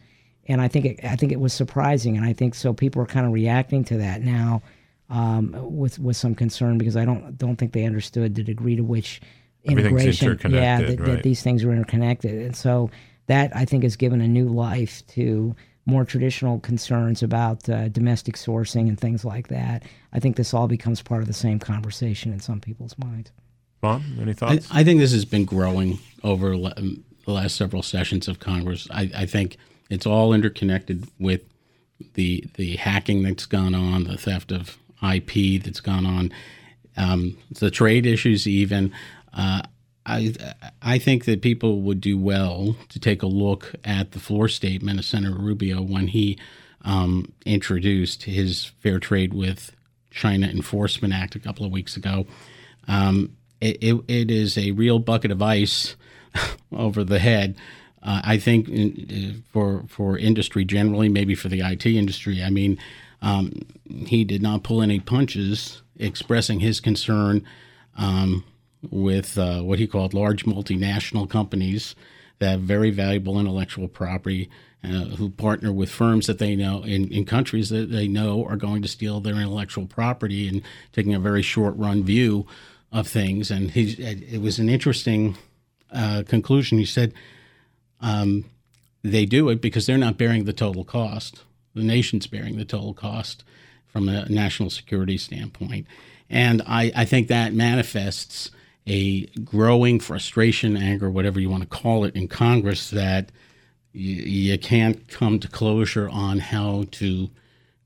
[0.49, 2.73] And I think it, I think it was surprising, and I think so.
[2.73, 4.63] People are kind of reacting to that now
[5.11, 8.83] um, with with some concern because I don't don't think they understood the degree to
[8.83, 9.21] which
[9.65, 12.91] integration, yeah, that, that these things were interconnected, and so
[13.27, 15.55] that I think has given a new life to
[15.89, 19.83] more traditional concerns about uh, domestic sourcing and things like that.
[20.13, 23.33] I think this all becomes part of the same conversation in some people's minds.
[23.81, 24.69] Bob, any I, thoughts?
[24.71, 28.87] I think this has been growing over le- um, the last several sessions of Congress.
[28.91, 29.57] I, I think
[29.89, 31.43] it's all interconnected with
[32.15, 36.33] the the hacking that's gone on, the theft of IP that's gone on,
[36.99, 38.47] um, the trade issues.
[38.47, 38.93] Even
[39.33, 39.63] uh,
[40.09, 40.35] I
[40.81, 44.99] I think that people would do well to take a look at the floor statement
[44.99, 46.39] of Senator Rubio when he
[46.85, 49.77] um, introduced his Fair Trade with
[50.11, 52.27] China Enforcement Act a couple of weeks ago.
[52.87, 55.97] Um, it, it, it is a real bucket of ice
[56.73, 57.57] over the head.
[58.03, 62.43] Uh, I think in, for for industry generally, maybe for the IT industry.
[62.43, 62.79] I mean,
[63.21, 63.53] um,
[64.07, 67.45] he did not pull any punches, expressing his concern
[67.97, 68.45] um,
[68.91, 71.95] with uh, what he called large multinational companies
[72.39, 74.49] that have very valuable intellectual property,
[74.85, 78.57] uh, who partner with firms that they know in, in countries that they know are
[78.57, 80.63] going to steal their intellectual property and
[80.93, 82.47] taking a very short run view
[82.93, 83.51] of things.
[83.51, 85.37] And he, it was an interesting
[85.93, 86.79] uh, conclusion.
[86.79, 87.13] He said
[88.01, 88.45] um,
[89.03, 91.43] they do it because they're not bearing the total cost.
[91.75, 93.43] The nation's bearing the total cost
[93.87, 95.87] from a national security standpoint.
[96.31, 98.51] And I, I think that manifests
[98.89, 103.31] a growing frustration, anger, whatever you want to call it, in Congress that
[103.93, 107.29] you, you can't come to closure on how to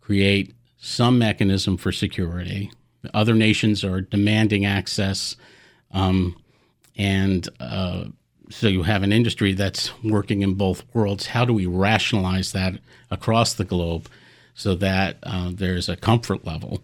[0.00, 2.70] create some mechanism for security.
[3.12, 5.36] Other nations are demanding access,
[5.90, 6.36] um,
[6.96, 8.04] and uh,
[8.48, 11.26] so you have an industry that's working in both worlds.
[11.26, 12.74] How do we rationalize that
[13.10, 14.08] across the globe
[14.54, 16.80] so that uh, there's a comfort level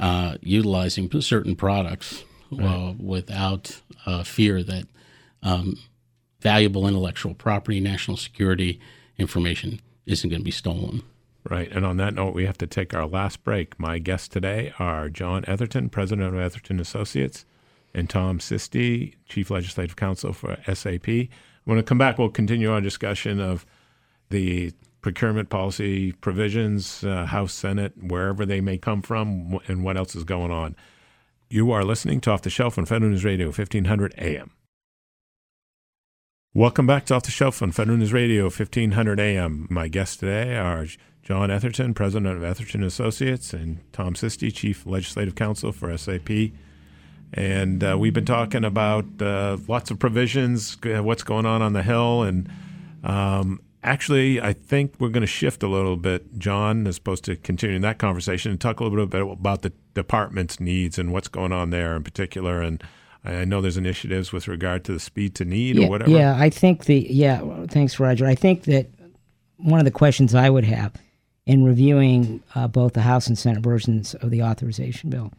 [0.00, 2.66] uh, utilizing certain products right.
[2.66, 4.86] Uh, without uh, fear that
[5.42, 5.78] um,
[6.40, 8.80] valuable intellectual property, national security
[9.18, 11.02] information isn't going to be stolen?
[11.48, 11.70] Right.
[11.70, 13.78] And on that note, we have to take our last break.
[13.78, 17.44] My guests today are John Etherton, president of Etherton Associates,
[17.92, 21.06] and Tom Sisti, chief legislative counsel for SAP.
[21.64, 23.66] When we come back, we'll continue our discussion of
[24.30, 30.16] the procurement policy provisions, uh, House, Senate, wherever they may come from, and what else
[30.16, 30.74] is going on.
[31.50, 34.50] You are listening to Off the Shelf on Federal News Radio, 1500 AM.
[36.54, 39.66] Welcome back to Off the Shelf on Federal News Radio, 1500 AM.
[39.70, 40.86] My guests today are
[41.22, 46.30] John Etherton, president of Etherton Associates, and Tom Sisti, chief legislative counsel for SAP.
[47.34, 51.82] And uh, we've been talking about uh, lots of provisions, what's going on on the
[51.82, 52.48] Hill, and
[53.04, 57.36] um, Actually, I think we're going to shift a little bit, John, as opposed to
[57.36, 61.52] continuing that conversation and talk a little bit about the department's needs and what's going
[61.52, 62.62] on there in particular.
[62.62, 62.82] And
[63.24, 66.10] I know there's initiatives with regard to the speed to need yeah, or whatever.
[66.10, 68.24] Yeah, I think the, yeah, thanks, Roger.
[68.24, 68.88] I think that
[69.58, 70.94] one of the questions I would have
[71.44, 75.30] in reviewing uh, both the House and Senate versions of the authorization bill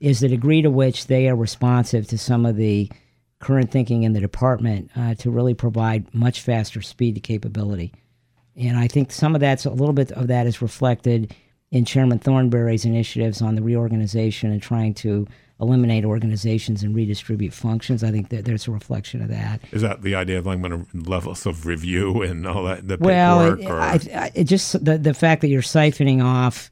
[0.00, 2.90] is the degree to which they are responsive to some of the
[3.44, 7.92] current thinking in the department uh, to really provide much faster speed to capability.
[8.56, 11.34] And I think some of that's a little bit of that is reflected
[11.70, 15.26] in Chairman Thornberry's initiatives on the reorganization and trying to
[15.60, 18.02] eliminate organizations and redistribute functions.
[18.02, 19.60] I think that there's a reflection of that.
[19.72, 20.60] Is that the idea of like
[20.94, 22.88] levels of review and all that?
[22.88, 26.70] The well, it, I, it just the the fact that you're siphoning off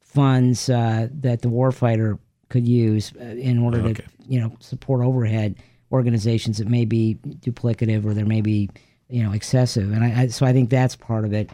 [0.00, 3.94] funds uh, that the warfighter could use uh, in order okay.
[3.94, 5.56] to you know support overhead
[5.92, 8.70] organizations that may be duplicative or there may be
[9.08, 9.92] you know excessive.
[9.92, 11.50] And I, I, so i think that's part of it.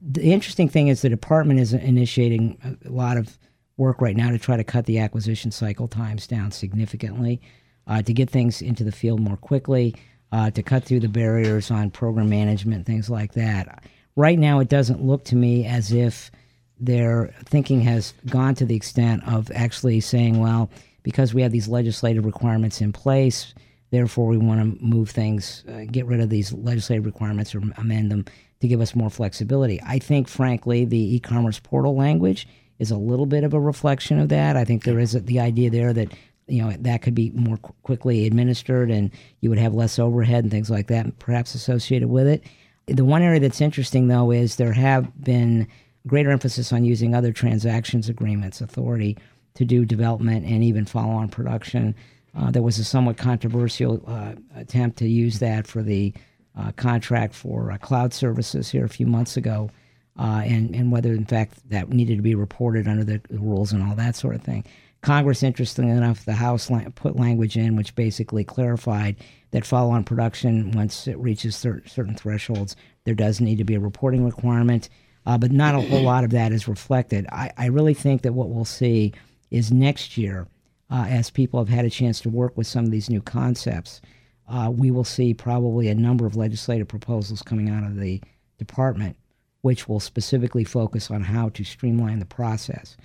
[0.00, 3.38] The interesting thing is the department is initiating a lot of
[3.76, 7.40] work right now to try to cut the acquisition cycle times down significantly
[7.86, 9.96] uh, to get things into the field more quickly
[10.30, 13.82] uh, to cut through the barriers on program management things like that.
[14.14, 16.30] Right now it doesn't look to me as if
[16.78, 20.70] their thinking has gone to the extent of actually saying well
[21.02, 23.54] because we have these legislative requirements in place
[23.90, 28.10] Therefore, we want to move things, uh, get rid of these legislative requirements or amend
[28.10, 28.26] them
[28.60, 29.80] to give us more flexibility.
[29.82, 32.46] I think, frankly, the e commerce portal language
[32.78, 34.56] is a little bit of a reflection of that.
[34.56, 36.12] I think there is the idea there that
[36.46, 40.44] you know that could be more qu- quickly administered and you would have less overhead
[40.44, 42.42] and things like that perhaps associated with it.
[42.86, 45.68] The one area that's interesting though is there have been
[46.06, 49.18] greater emphasis on using other transactions agreements authority
[49.54, 51.94] to do development and even follow on production
[52.38, 56.14] uh, there was a somewhat controversial uh, attempt to use that for the
[56.56, 59.70] uh, contract for uh, cloud services here a few months ago,
[60.18, 63.82] uh, and, and whether, in fact, that needed to be reported under the rules and
[63.82, 64.64] all that sort of thing.
[65.00, 69.16] Congress, interestingly enough, the House la- put language in which basically clarified
[69.50, 73.74] that follow on production, once it reaches cer- certain thresholds, there does need to be
[73.74, 74.88] a reporting requirement.
[75.24, 77.26] But not a whole lot of that is reflected.
[77.30, 79.12] I, I really think that what we'll see
[79.50, 80.48] is next year
[80.90, 84.00] uh, as people have had a chance to work with some of these new concepts,
[84.48, 88.20] uh, we will see probably a number of legislative proposals coming out of the
[88.56, 89.16] department,
[89.60, 92.96] which will specifically focus on how to streamline the process.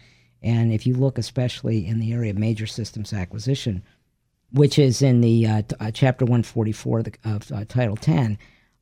[0.42, 3.84] And if you look especially in the area of major systems acquisition,
[4.52, 8.38] which is in the uh, t- uh, chapter 144 of, uh, Title 10,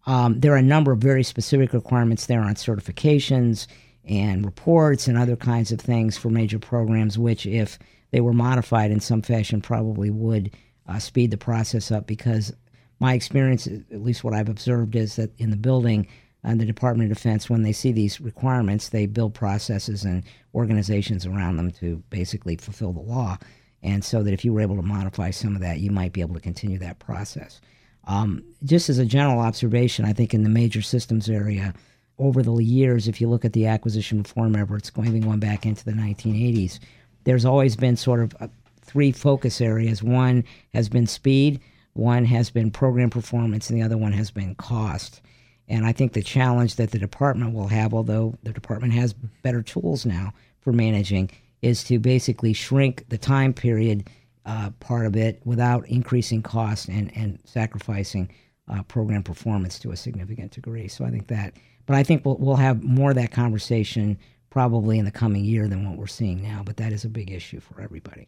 [0.06, 3.68] um, there are a number of very specific requirements there on certifications
[4.04, 7.78] and reports and other kinds of things for major programs, which, if
[8.12, 10.52] they were modified in some fashion probably would
[10.88, 12.54] uh, speed the process up because
[13.00, 16.08] my experience, at least what I've observed, is that in the building
[16.44, 21.26] and the Department of Defense, when they see these requirements, they build processes and organizations
[21.26, 23.38] around them to basically fulfill the law.
[23.84, 26.22] And so that if you were able to modify some of that, you might be
[26.22, 27.62] able to continue that process.
[28.06, 31.74] Um, just as a general observation, I think in the major systems area,
[32.18, 35.92] over the years, if you look at the acquisition reform efforts going back into the
[35.92, 36.80] 1980s,
[37.24, 38.52] there's always been sort of
[38.82, 40.04] three focus areas.
[40.04, 40.44] One
[40.74, 41.62] has been speed,
[41.94, 45.22] one has been program performance, and the other one has been cost.
[45.68, 49.62] And I think the challenge that the department will have, although the department has better
[49.62, 51.30] tools now for managing,
[51.62, 54.10] is to basically shrink the time period
[54.46, 58.30] uh, part of it without increasing cost and, and sacrificing
[58.68, 60.88] uh, program performance to a significant degree.
[60.88, 61.54] So I think that,
[61.86, 64.18] but I think we'll, we'll have more of that conversation
[64.52, 66.62] probably in the coming year than what we're seeing now.
[66.64, 68.28] But that is a big issue for everybody.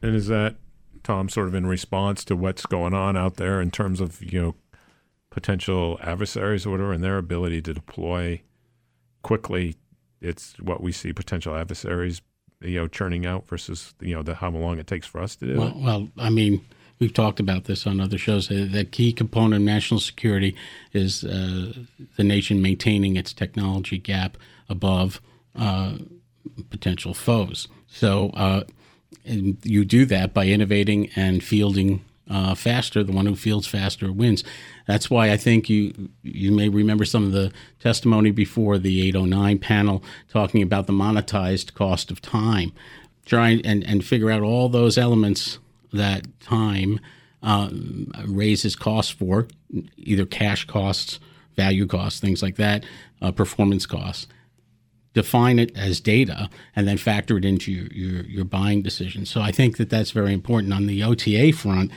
[0.00, 0.54] And is that
[1.02, 4.40] Tom sort of in response to what's going on out there in terms of you
[4.40, 4.54] know
[5.30, 8.40] potential adversaries or whatever and their ability to deploy
[9.22, 9.74] quickly?
[10.20, 12.22] It's what we see potential adversaries
[12.60, 15.46] you know churning out versus you know the how long it takes for us to
[15.46, 15.76] do well, it.
[15.76, 16.64] Well, I mean,
[16.98, 18.48] we've talked about this on other shows.
[18.48, 20.54] The key component of national security
[20.92, 21.72] is uh,
[22.16, 24.36] the nation maintaining its technology gap
[24.68, 25.20] above
[25.56, 25.94] uh,
[26.70, 27.68] potential foes.
[27.86, 28.64] So uh,
[29.24, 33.02] you do that by innovating and fielding uh, faster.
[33.02, 34.44] The one who fields faster wins.
[34.86, 39.58] That's why I think you you may remember some of the testimony before the 809
[39.58, 42.72] panel talking about the monetized cost of time,
[43.24, 45.58] trying and, and figure out all those elements
[45.92, 47.00] that time
[47.42, 47.70] uh,
[48.26, 49.48] raises costs for,
[49.96, 51.18] either cash costs,
[51.56, 52.84] value costs, things like that,
[53.22, 54.26] uh, performance costs
[55.14, 59.26] define it as data and then factor it into your, your, your buying decision.
[59.26, 61.90] So I think that that's very important on the OTA front.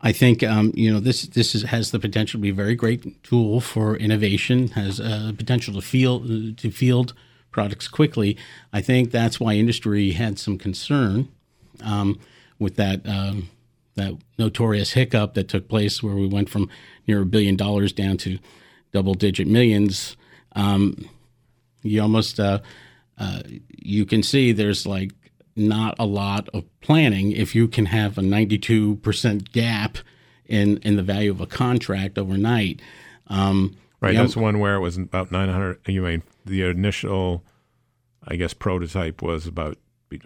[0.00, 2.76] I think um, you know this this is, has the potential to be a very
[2.76, 4.68] great tool for innovation.
[4.68, 7.14] Has uh, potential to field to field
[7.50, 8.36] products quickly.
[8.72, 11.28] I think that's why industry had some concern
[11.82, 12.20] um,
[12.60, 13.50] with that um,
[13.96, 16.70] that notorious hiccup that took place, where we went from
[17.08, 18.38] near a billion dollars down to
[18.92, 20.16] double digit millions.
[20.54, 21.08] Um,
[21.82, 22.60] you almost uh,
[23.18, 25.12] uh, you can see there's like
[25.56, 29.98] not a lot of planning if you can have a 92% gap
[30.46, 32.80] in in the value of a contract overnight.
[33.26, 35.80] Um, right, that's one where it was about 900.
[35.86, 37.44] You mean the initial,
[38.26, 39.78] I guess, prototype was about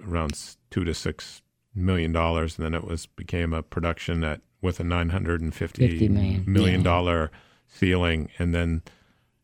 [0.07, 0.38] around
[0.70, 1.42] two to six
[1.74, 6.82] million dollars, and then it was became a production at with a 950 million, million
[6.82, 7.32] dollar
[7.66, 8.82] ceiling, and then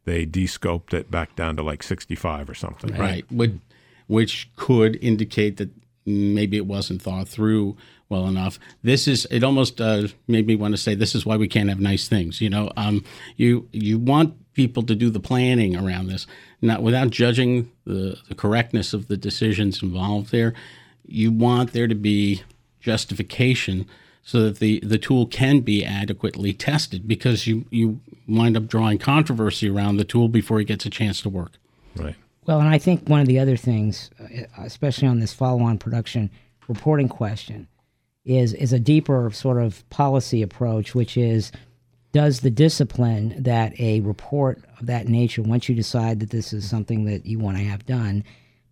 [0.08, 2.90] they descoped it back down to like 65 or something.
[2.92, 3.00] Right.
[3.00, 3.32] right.
[3.32, 3.60] Would
[4.06, 5.68] which could indicate that
[6.06, 7.76] maybe it wasn't thought through
[8.08, 8.58] well enough.
[8.82, 9.44] This is it.
[9.44, 12.40] Almost uh, made me want to say this is why we can't have nice things.
[12.40, 13.04] You know, um,
[13.36, 16.26] you you want people to do the planning around this,
[16.62, 20.54] not without judging the, the correctness of the decisions involved there.
[21.06, 22.42] You want there to be
[22.80, 23.86] justification
[24.28, 28.98] so that the, the tool can be adequately tested because you, you wind up drawing
[28.98, 31.52] controversy around the tool before it gets a chance to work.
[31.96, 32.14] Right.
[32.44, 36.30] Well, and I think one of the other things, uh, especially on this follow-on production
[36.68, 37.68] reporting question,
[38.26, 41.50] is is a deeper sort of policy approach, which is
[42.12, 46.68] does the discipline that a report of that nature, once you decide that this is
[46.68, 48.22] something that you want to have done,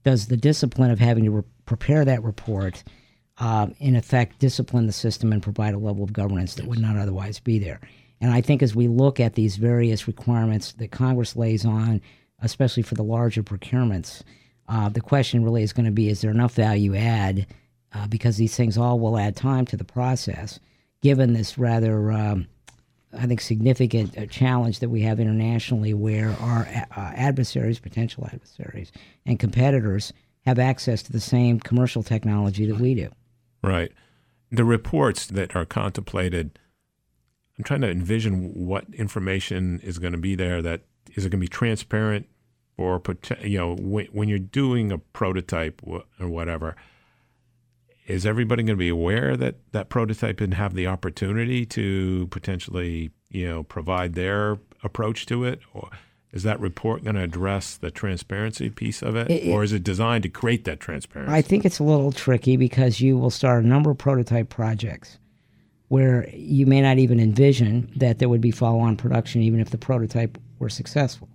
[0.05, 2.85] does the discipline of having to re- prepare that report,
[3.39, 6.97] uh, in effect, discipline the system and provide a level of governance that would not
[6.97, 7.81] otherwise be there?
[8.21, 12.01] And I think as we look at these various requirements that Congress lays on
[12.41, 14.23] especially for the larger procurements.
[14.69, 17.47] Uh, the question really is going to be: Is there enough value add?
[17.93, 20.61] Uh, because these things all will add time to the process,
[21.03, 22.47] given this rather, um,
[23.17, 28.93] I think, significant uh, challenge that we have internationally, where our uh, adversaries, potential adversaries,
[29.25, 30.13] and competitors
[30.45, 33.11] have access to the same commercial technology that we do.
[33.67, 33.93] Right.
[34.51, 36.59] The reports that are contemplated.
[37.59, 40.83] I'm trying to envision what information is going to be there that
[41.15, 42.29] is it going to be transparent
[42.77, 43.01] or
[43.41, 46.77] you know when, when you're doing a prototype or whatever
[48.07, 53.11] is everybody going to be aware that that prototype and have the opportunity to potentially
[53.31, 55.89] you know provide their approach to it or
[56.37, 59.83] is that report going to address the transparency piece of it, it, or is it
[59.83, 61.33] designed to create that transparency?
[61.33, 65.19] I think it's a little tricky because you will start a number of prototype projects
[65.89, 69.71] where you may not even envision that there would be follow on production, even if
[69.71, 71.29] the prototype were successful.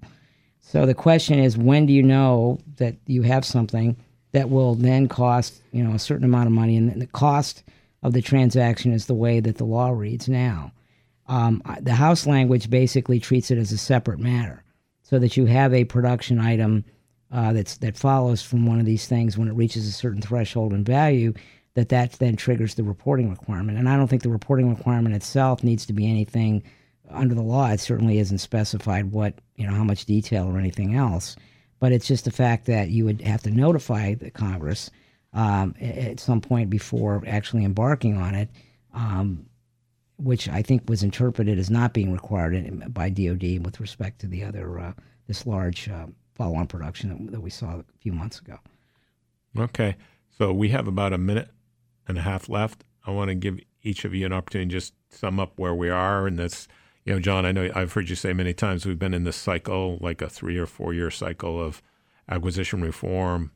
[0.60, 3.98] So the question is, when do you know that you have something
[4.34, 7.64] that will then cost you know a certain amount of money, and the cost
[8.04, 10.72] of the transaction is the way that the law reads now.
[11.28, 14.64] Um, the House language basically treats it as a separate matter,
[15.12, 16.86] so that you have a production item
[17.32, 20.74] uh, that's that follows from one of these things when it reaches a certain threshold
[20.74, 21.34] in value.
[21.74, 23.78] that that then triggers the reporting requirement.
[23.78, 26.64] And I don't think the reporting requirement itself needs to be anything
[27.10, 27.70] under the law.
[27.70, 31.36] It certainly isn't specified what you know how much detail or anything else.
[31.80, 34.92] But it's just the fact that you would have to notify the Congress
[35.34, 38.50] um, at some point before actually embarking on it.
[38.94, 39.46] Um,
[40.22, 44.28] which I think was interpreted as not being required in, by DoD with respect to
[44.28, 44.94] the other uh,
[45.28, 48.58] this large uh, follow-on production that, that, we saw a few months ago.
[49.58, 49.96] Okay,
[50.38, 51.50] so we have about a minute
[52.08, 52.84] and a half left.
[53.06, 55.90] I want to give each of you an opportunity to just sum up where we
[55.90, 56.68] are in this.
[57.06, 59.36] You know, John, I know I've heard you say many times we've been in this
[59.36, 61.82] cycle, like a three or four year cycle of
[62.30, 63.52] acquisition reform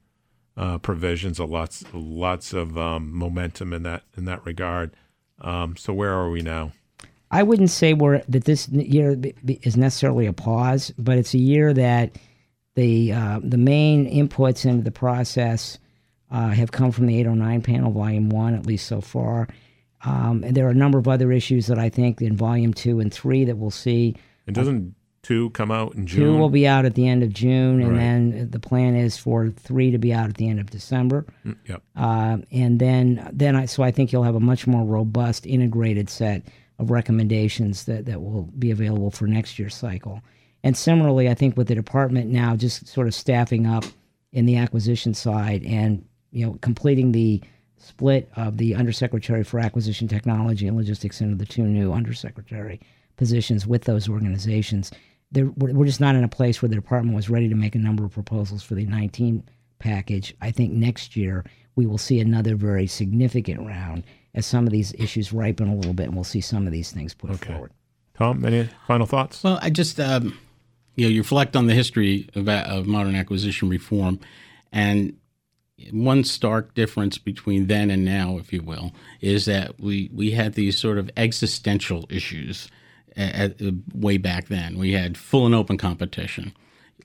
[0.57, 4.95] uh, provisions, of lots lots of um, momentum in that in that regard.
[5.41, 6.71] Um, so where are we now?
[7.31, 11.73] I wouldn't say we're that this year is necessarily a pause, but it's a year
[11.73, 12.17] that
[12.75, 15.77] the uh, the main inputs into the process
[16.31, 19.47] uh, have come from the 809 panel, volume one, at least so far.
[20.03, 22.99] Um, and there are a number of other issues that I think in volume two
[22.99, 24.15] and three that we'll see.
[24.45, 24.95] And doesn't
[25.25, 26.33] two come out in June?
[26.33, 27.97] Two will be out at the end of June, and right.
[27.97, 31.25] then the plan is for three to be out at the end of December.
[31.43, 31.81] Mm, yep.
[31.95, 36.09] Uh, and then, then I so I think you'll have a much more robust, integrated
[36.09, 36.43] set
[36.77, 40.21] of recommendations that that will be available for next year's cycle.
[40.63, 43.85] And similarly, I think with the department now just sort of staffing up
[44.31, 47.41] in the acquisition side and you know completing the
[47.77, 52.79] split of the undersecretary for acquisition technology and logistics into the two new undersecretary
[53.17, 54.91] positions with those organizations
[55.33, 58.05] we're just not in a place where the department was ready to make a number
[58.05, 59.43] of proposals for the 19
[59.79, 60.35] package.
[60.41, 61.45] I think next year
[61.75, 64.03] we will see another very significant round
[64.33, 66.91] as some of these issues ripen a little bit, and we'll see some of these
[66.91, 67.53] things put okay.
[67.53, 67.71] forward.
[68.17, 69.43] Tom, any final thoughts?
[69.43, 70.37] Well, I just um,
[70.95, 74.19] you know you reflect on the history of, of modern acquisition reform,
[74.71, 75.17] and
[75.91, 80.53] one stark difference between then and now, if you will, is that we we had
[80.53, 82.69] these sort of existential issues
[83.17, 84.77] at, at, way back then.
[84.77, 86.53] We had full and open competition,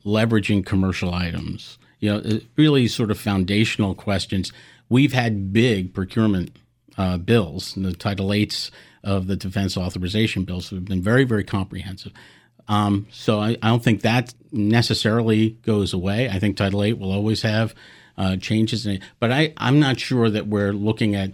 [0.05, 1.79] leveraging commercial items.
[1.99, 4.53] You know, really sort of foundational questions.
[4.89, 6.57] We've had big procurement
[6.97, 8.71] uh, bills, the Title Eights
[9.03, 12.13] of the defense authorization bills have been very, very comprehensive.
[12.69, 16.29] Um, so I, I, don't think that necessarily goes away.
[16.29, 17.75] I think Title Eight will always have
[18.19, 21.33] uh, changes in it, but I, I'm not sure that we're looking at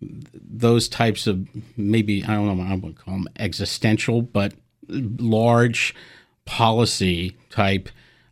[0.00, 4.52] those types of maybe I don't know I would call them existential, but
[4.88, 5.94] large
[6.44, 7.88] policy type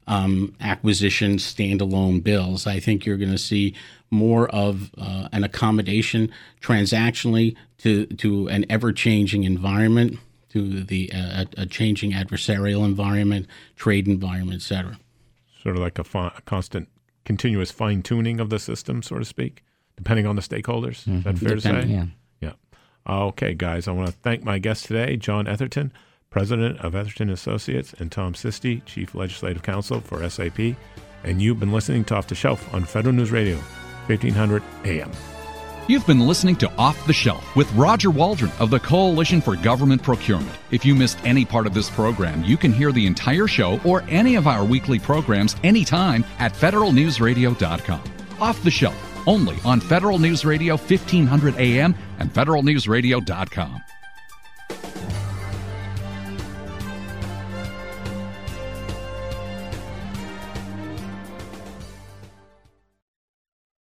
[0.07, 2.67] um, acquisition standalone bills.
[2.67, 3.75] I think you're going to see
[4.11, 10.19] more of uh, an accommodation transactionally to to an ever changing environment,
[10.51, 13.47] to the uh, a changing adversarial environment,
[13.77, 14.99] trade environment, etc.
[15.63, 16.89] Sort of like a, a constant,
[17.25, 19.65] continuous fine tuning of the system, so to speak
[19.97, 21.05] depending on the stakeholders.
[21.05, 21.19] Mm-hmm.
[21.19, 21.89] Is that fair Depend- to say?
[21.95, 22.05] Yeah.
[22.41, 22.53] Yeah.
[23.29, 25.91] Okay, guys, I want to thank my guests today, John Etherton,
[26.31, 30.59] President of Etherton Associates, and Tom Sisti, Chief Legislative Counsel for SAP.
[31.23, 33.57] And you've been listening to Off the Shelf on Federal News Radio,
[34.07, 35.11] 1500 AM.
[35.87, 40.03] You've been listening to Off the Shelf with Roger Waldron of the Coalition for Government
[40.03, 40.57] Procurement.
[40.71, 44.03] If you missed any part of this program, you can hear the entire show or
[44.09, 48.03] any of our weekly programs anytime at federalnewsradio.com.
[48.41, 53.83] Off the Shelf only on Federal News Radio 1500 AM and federalnewsradio.com.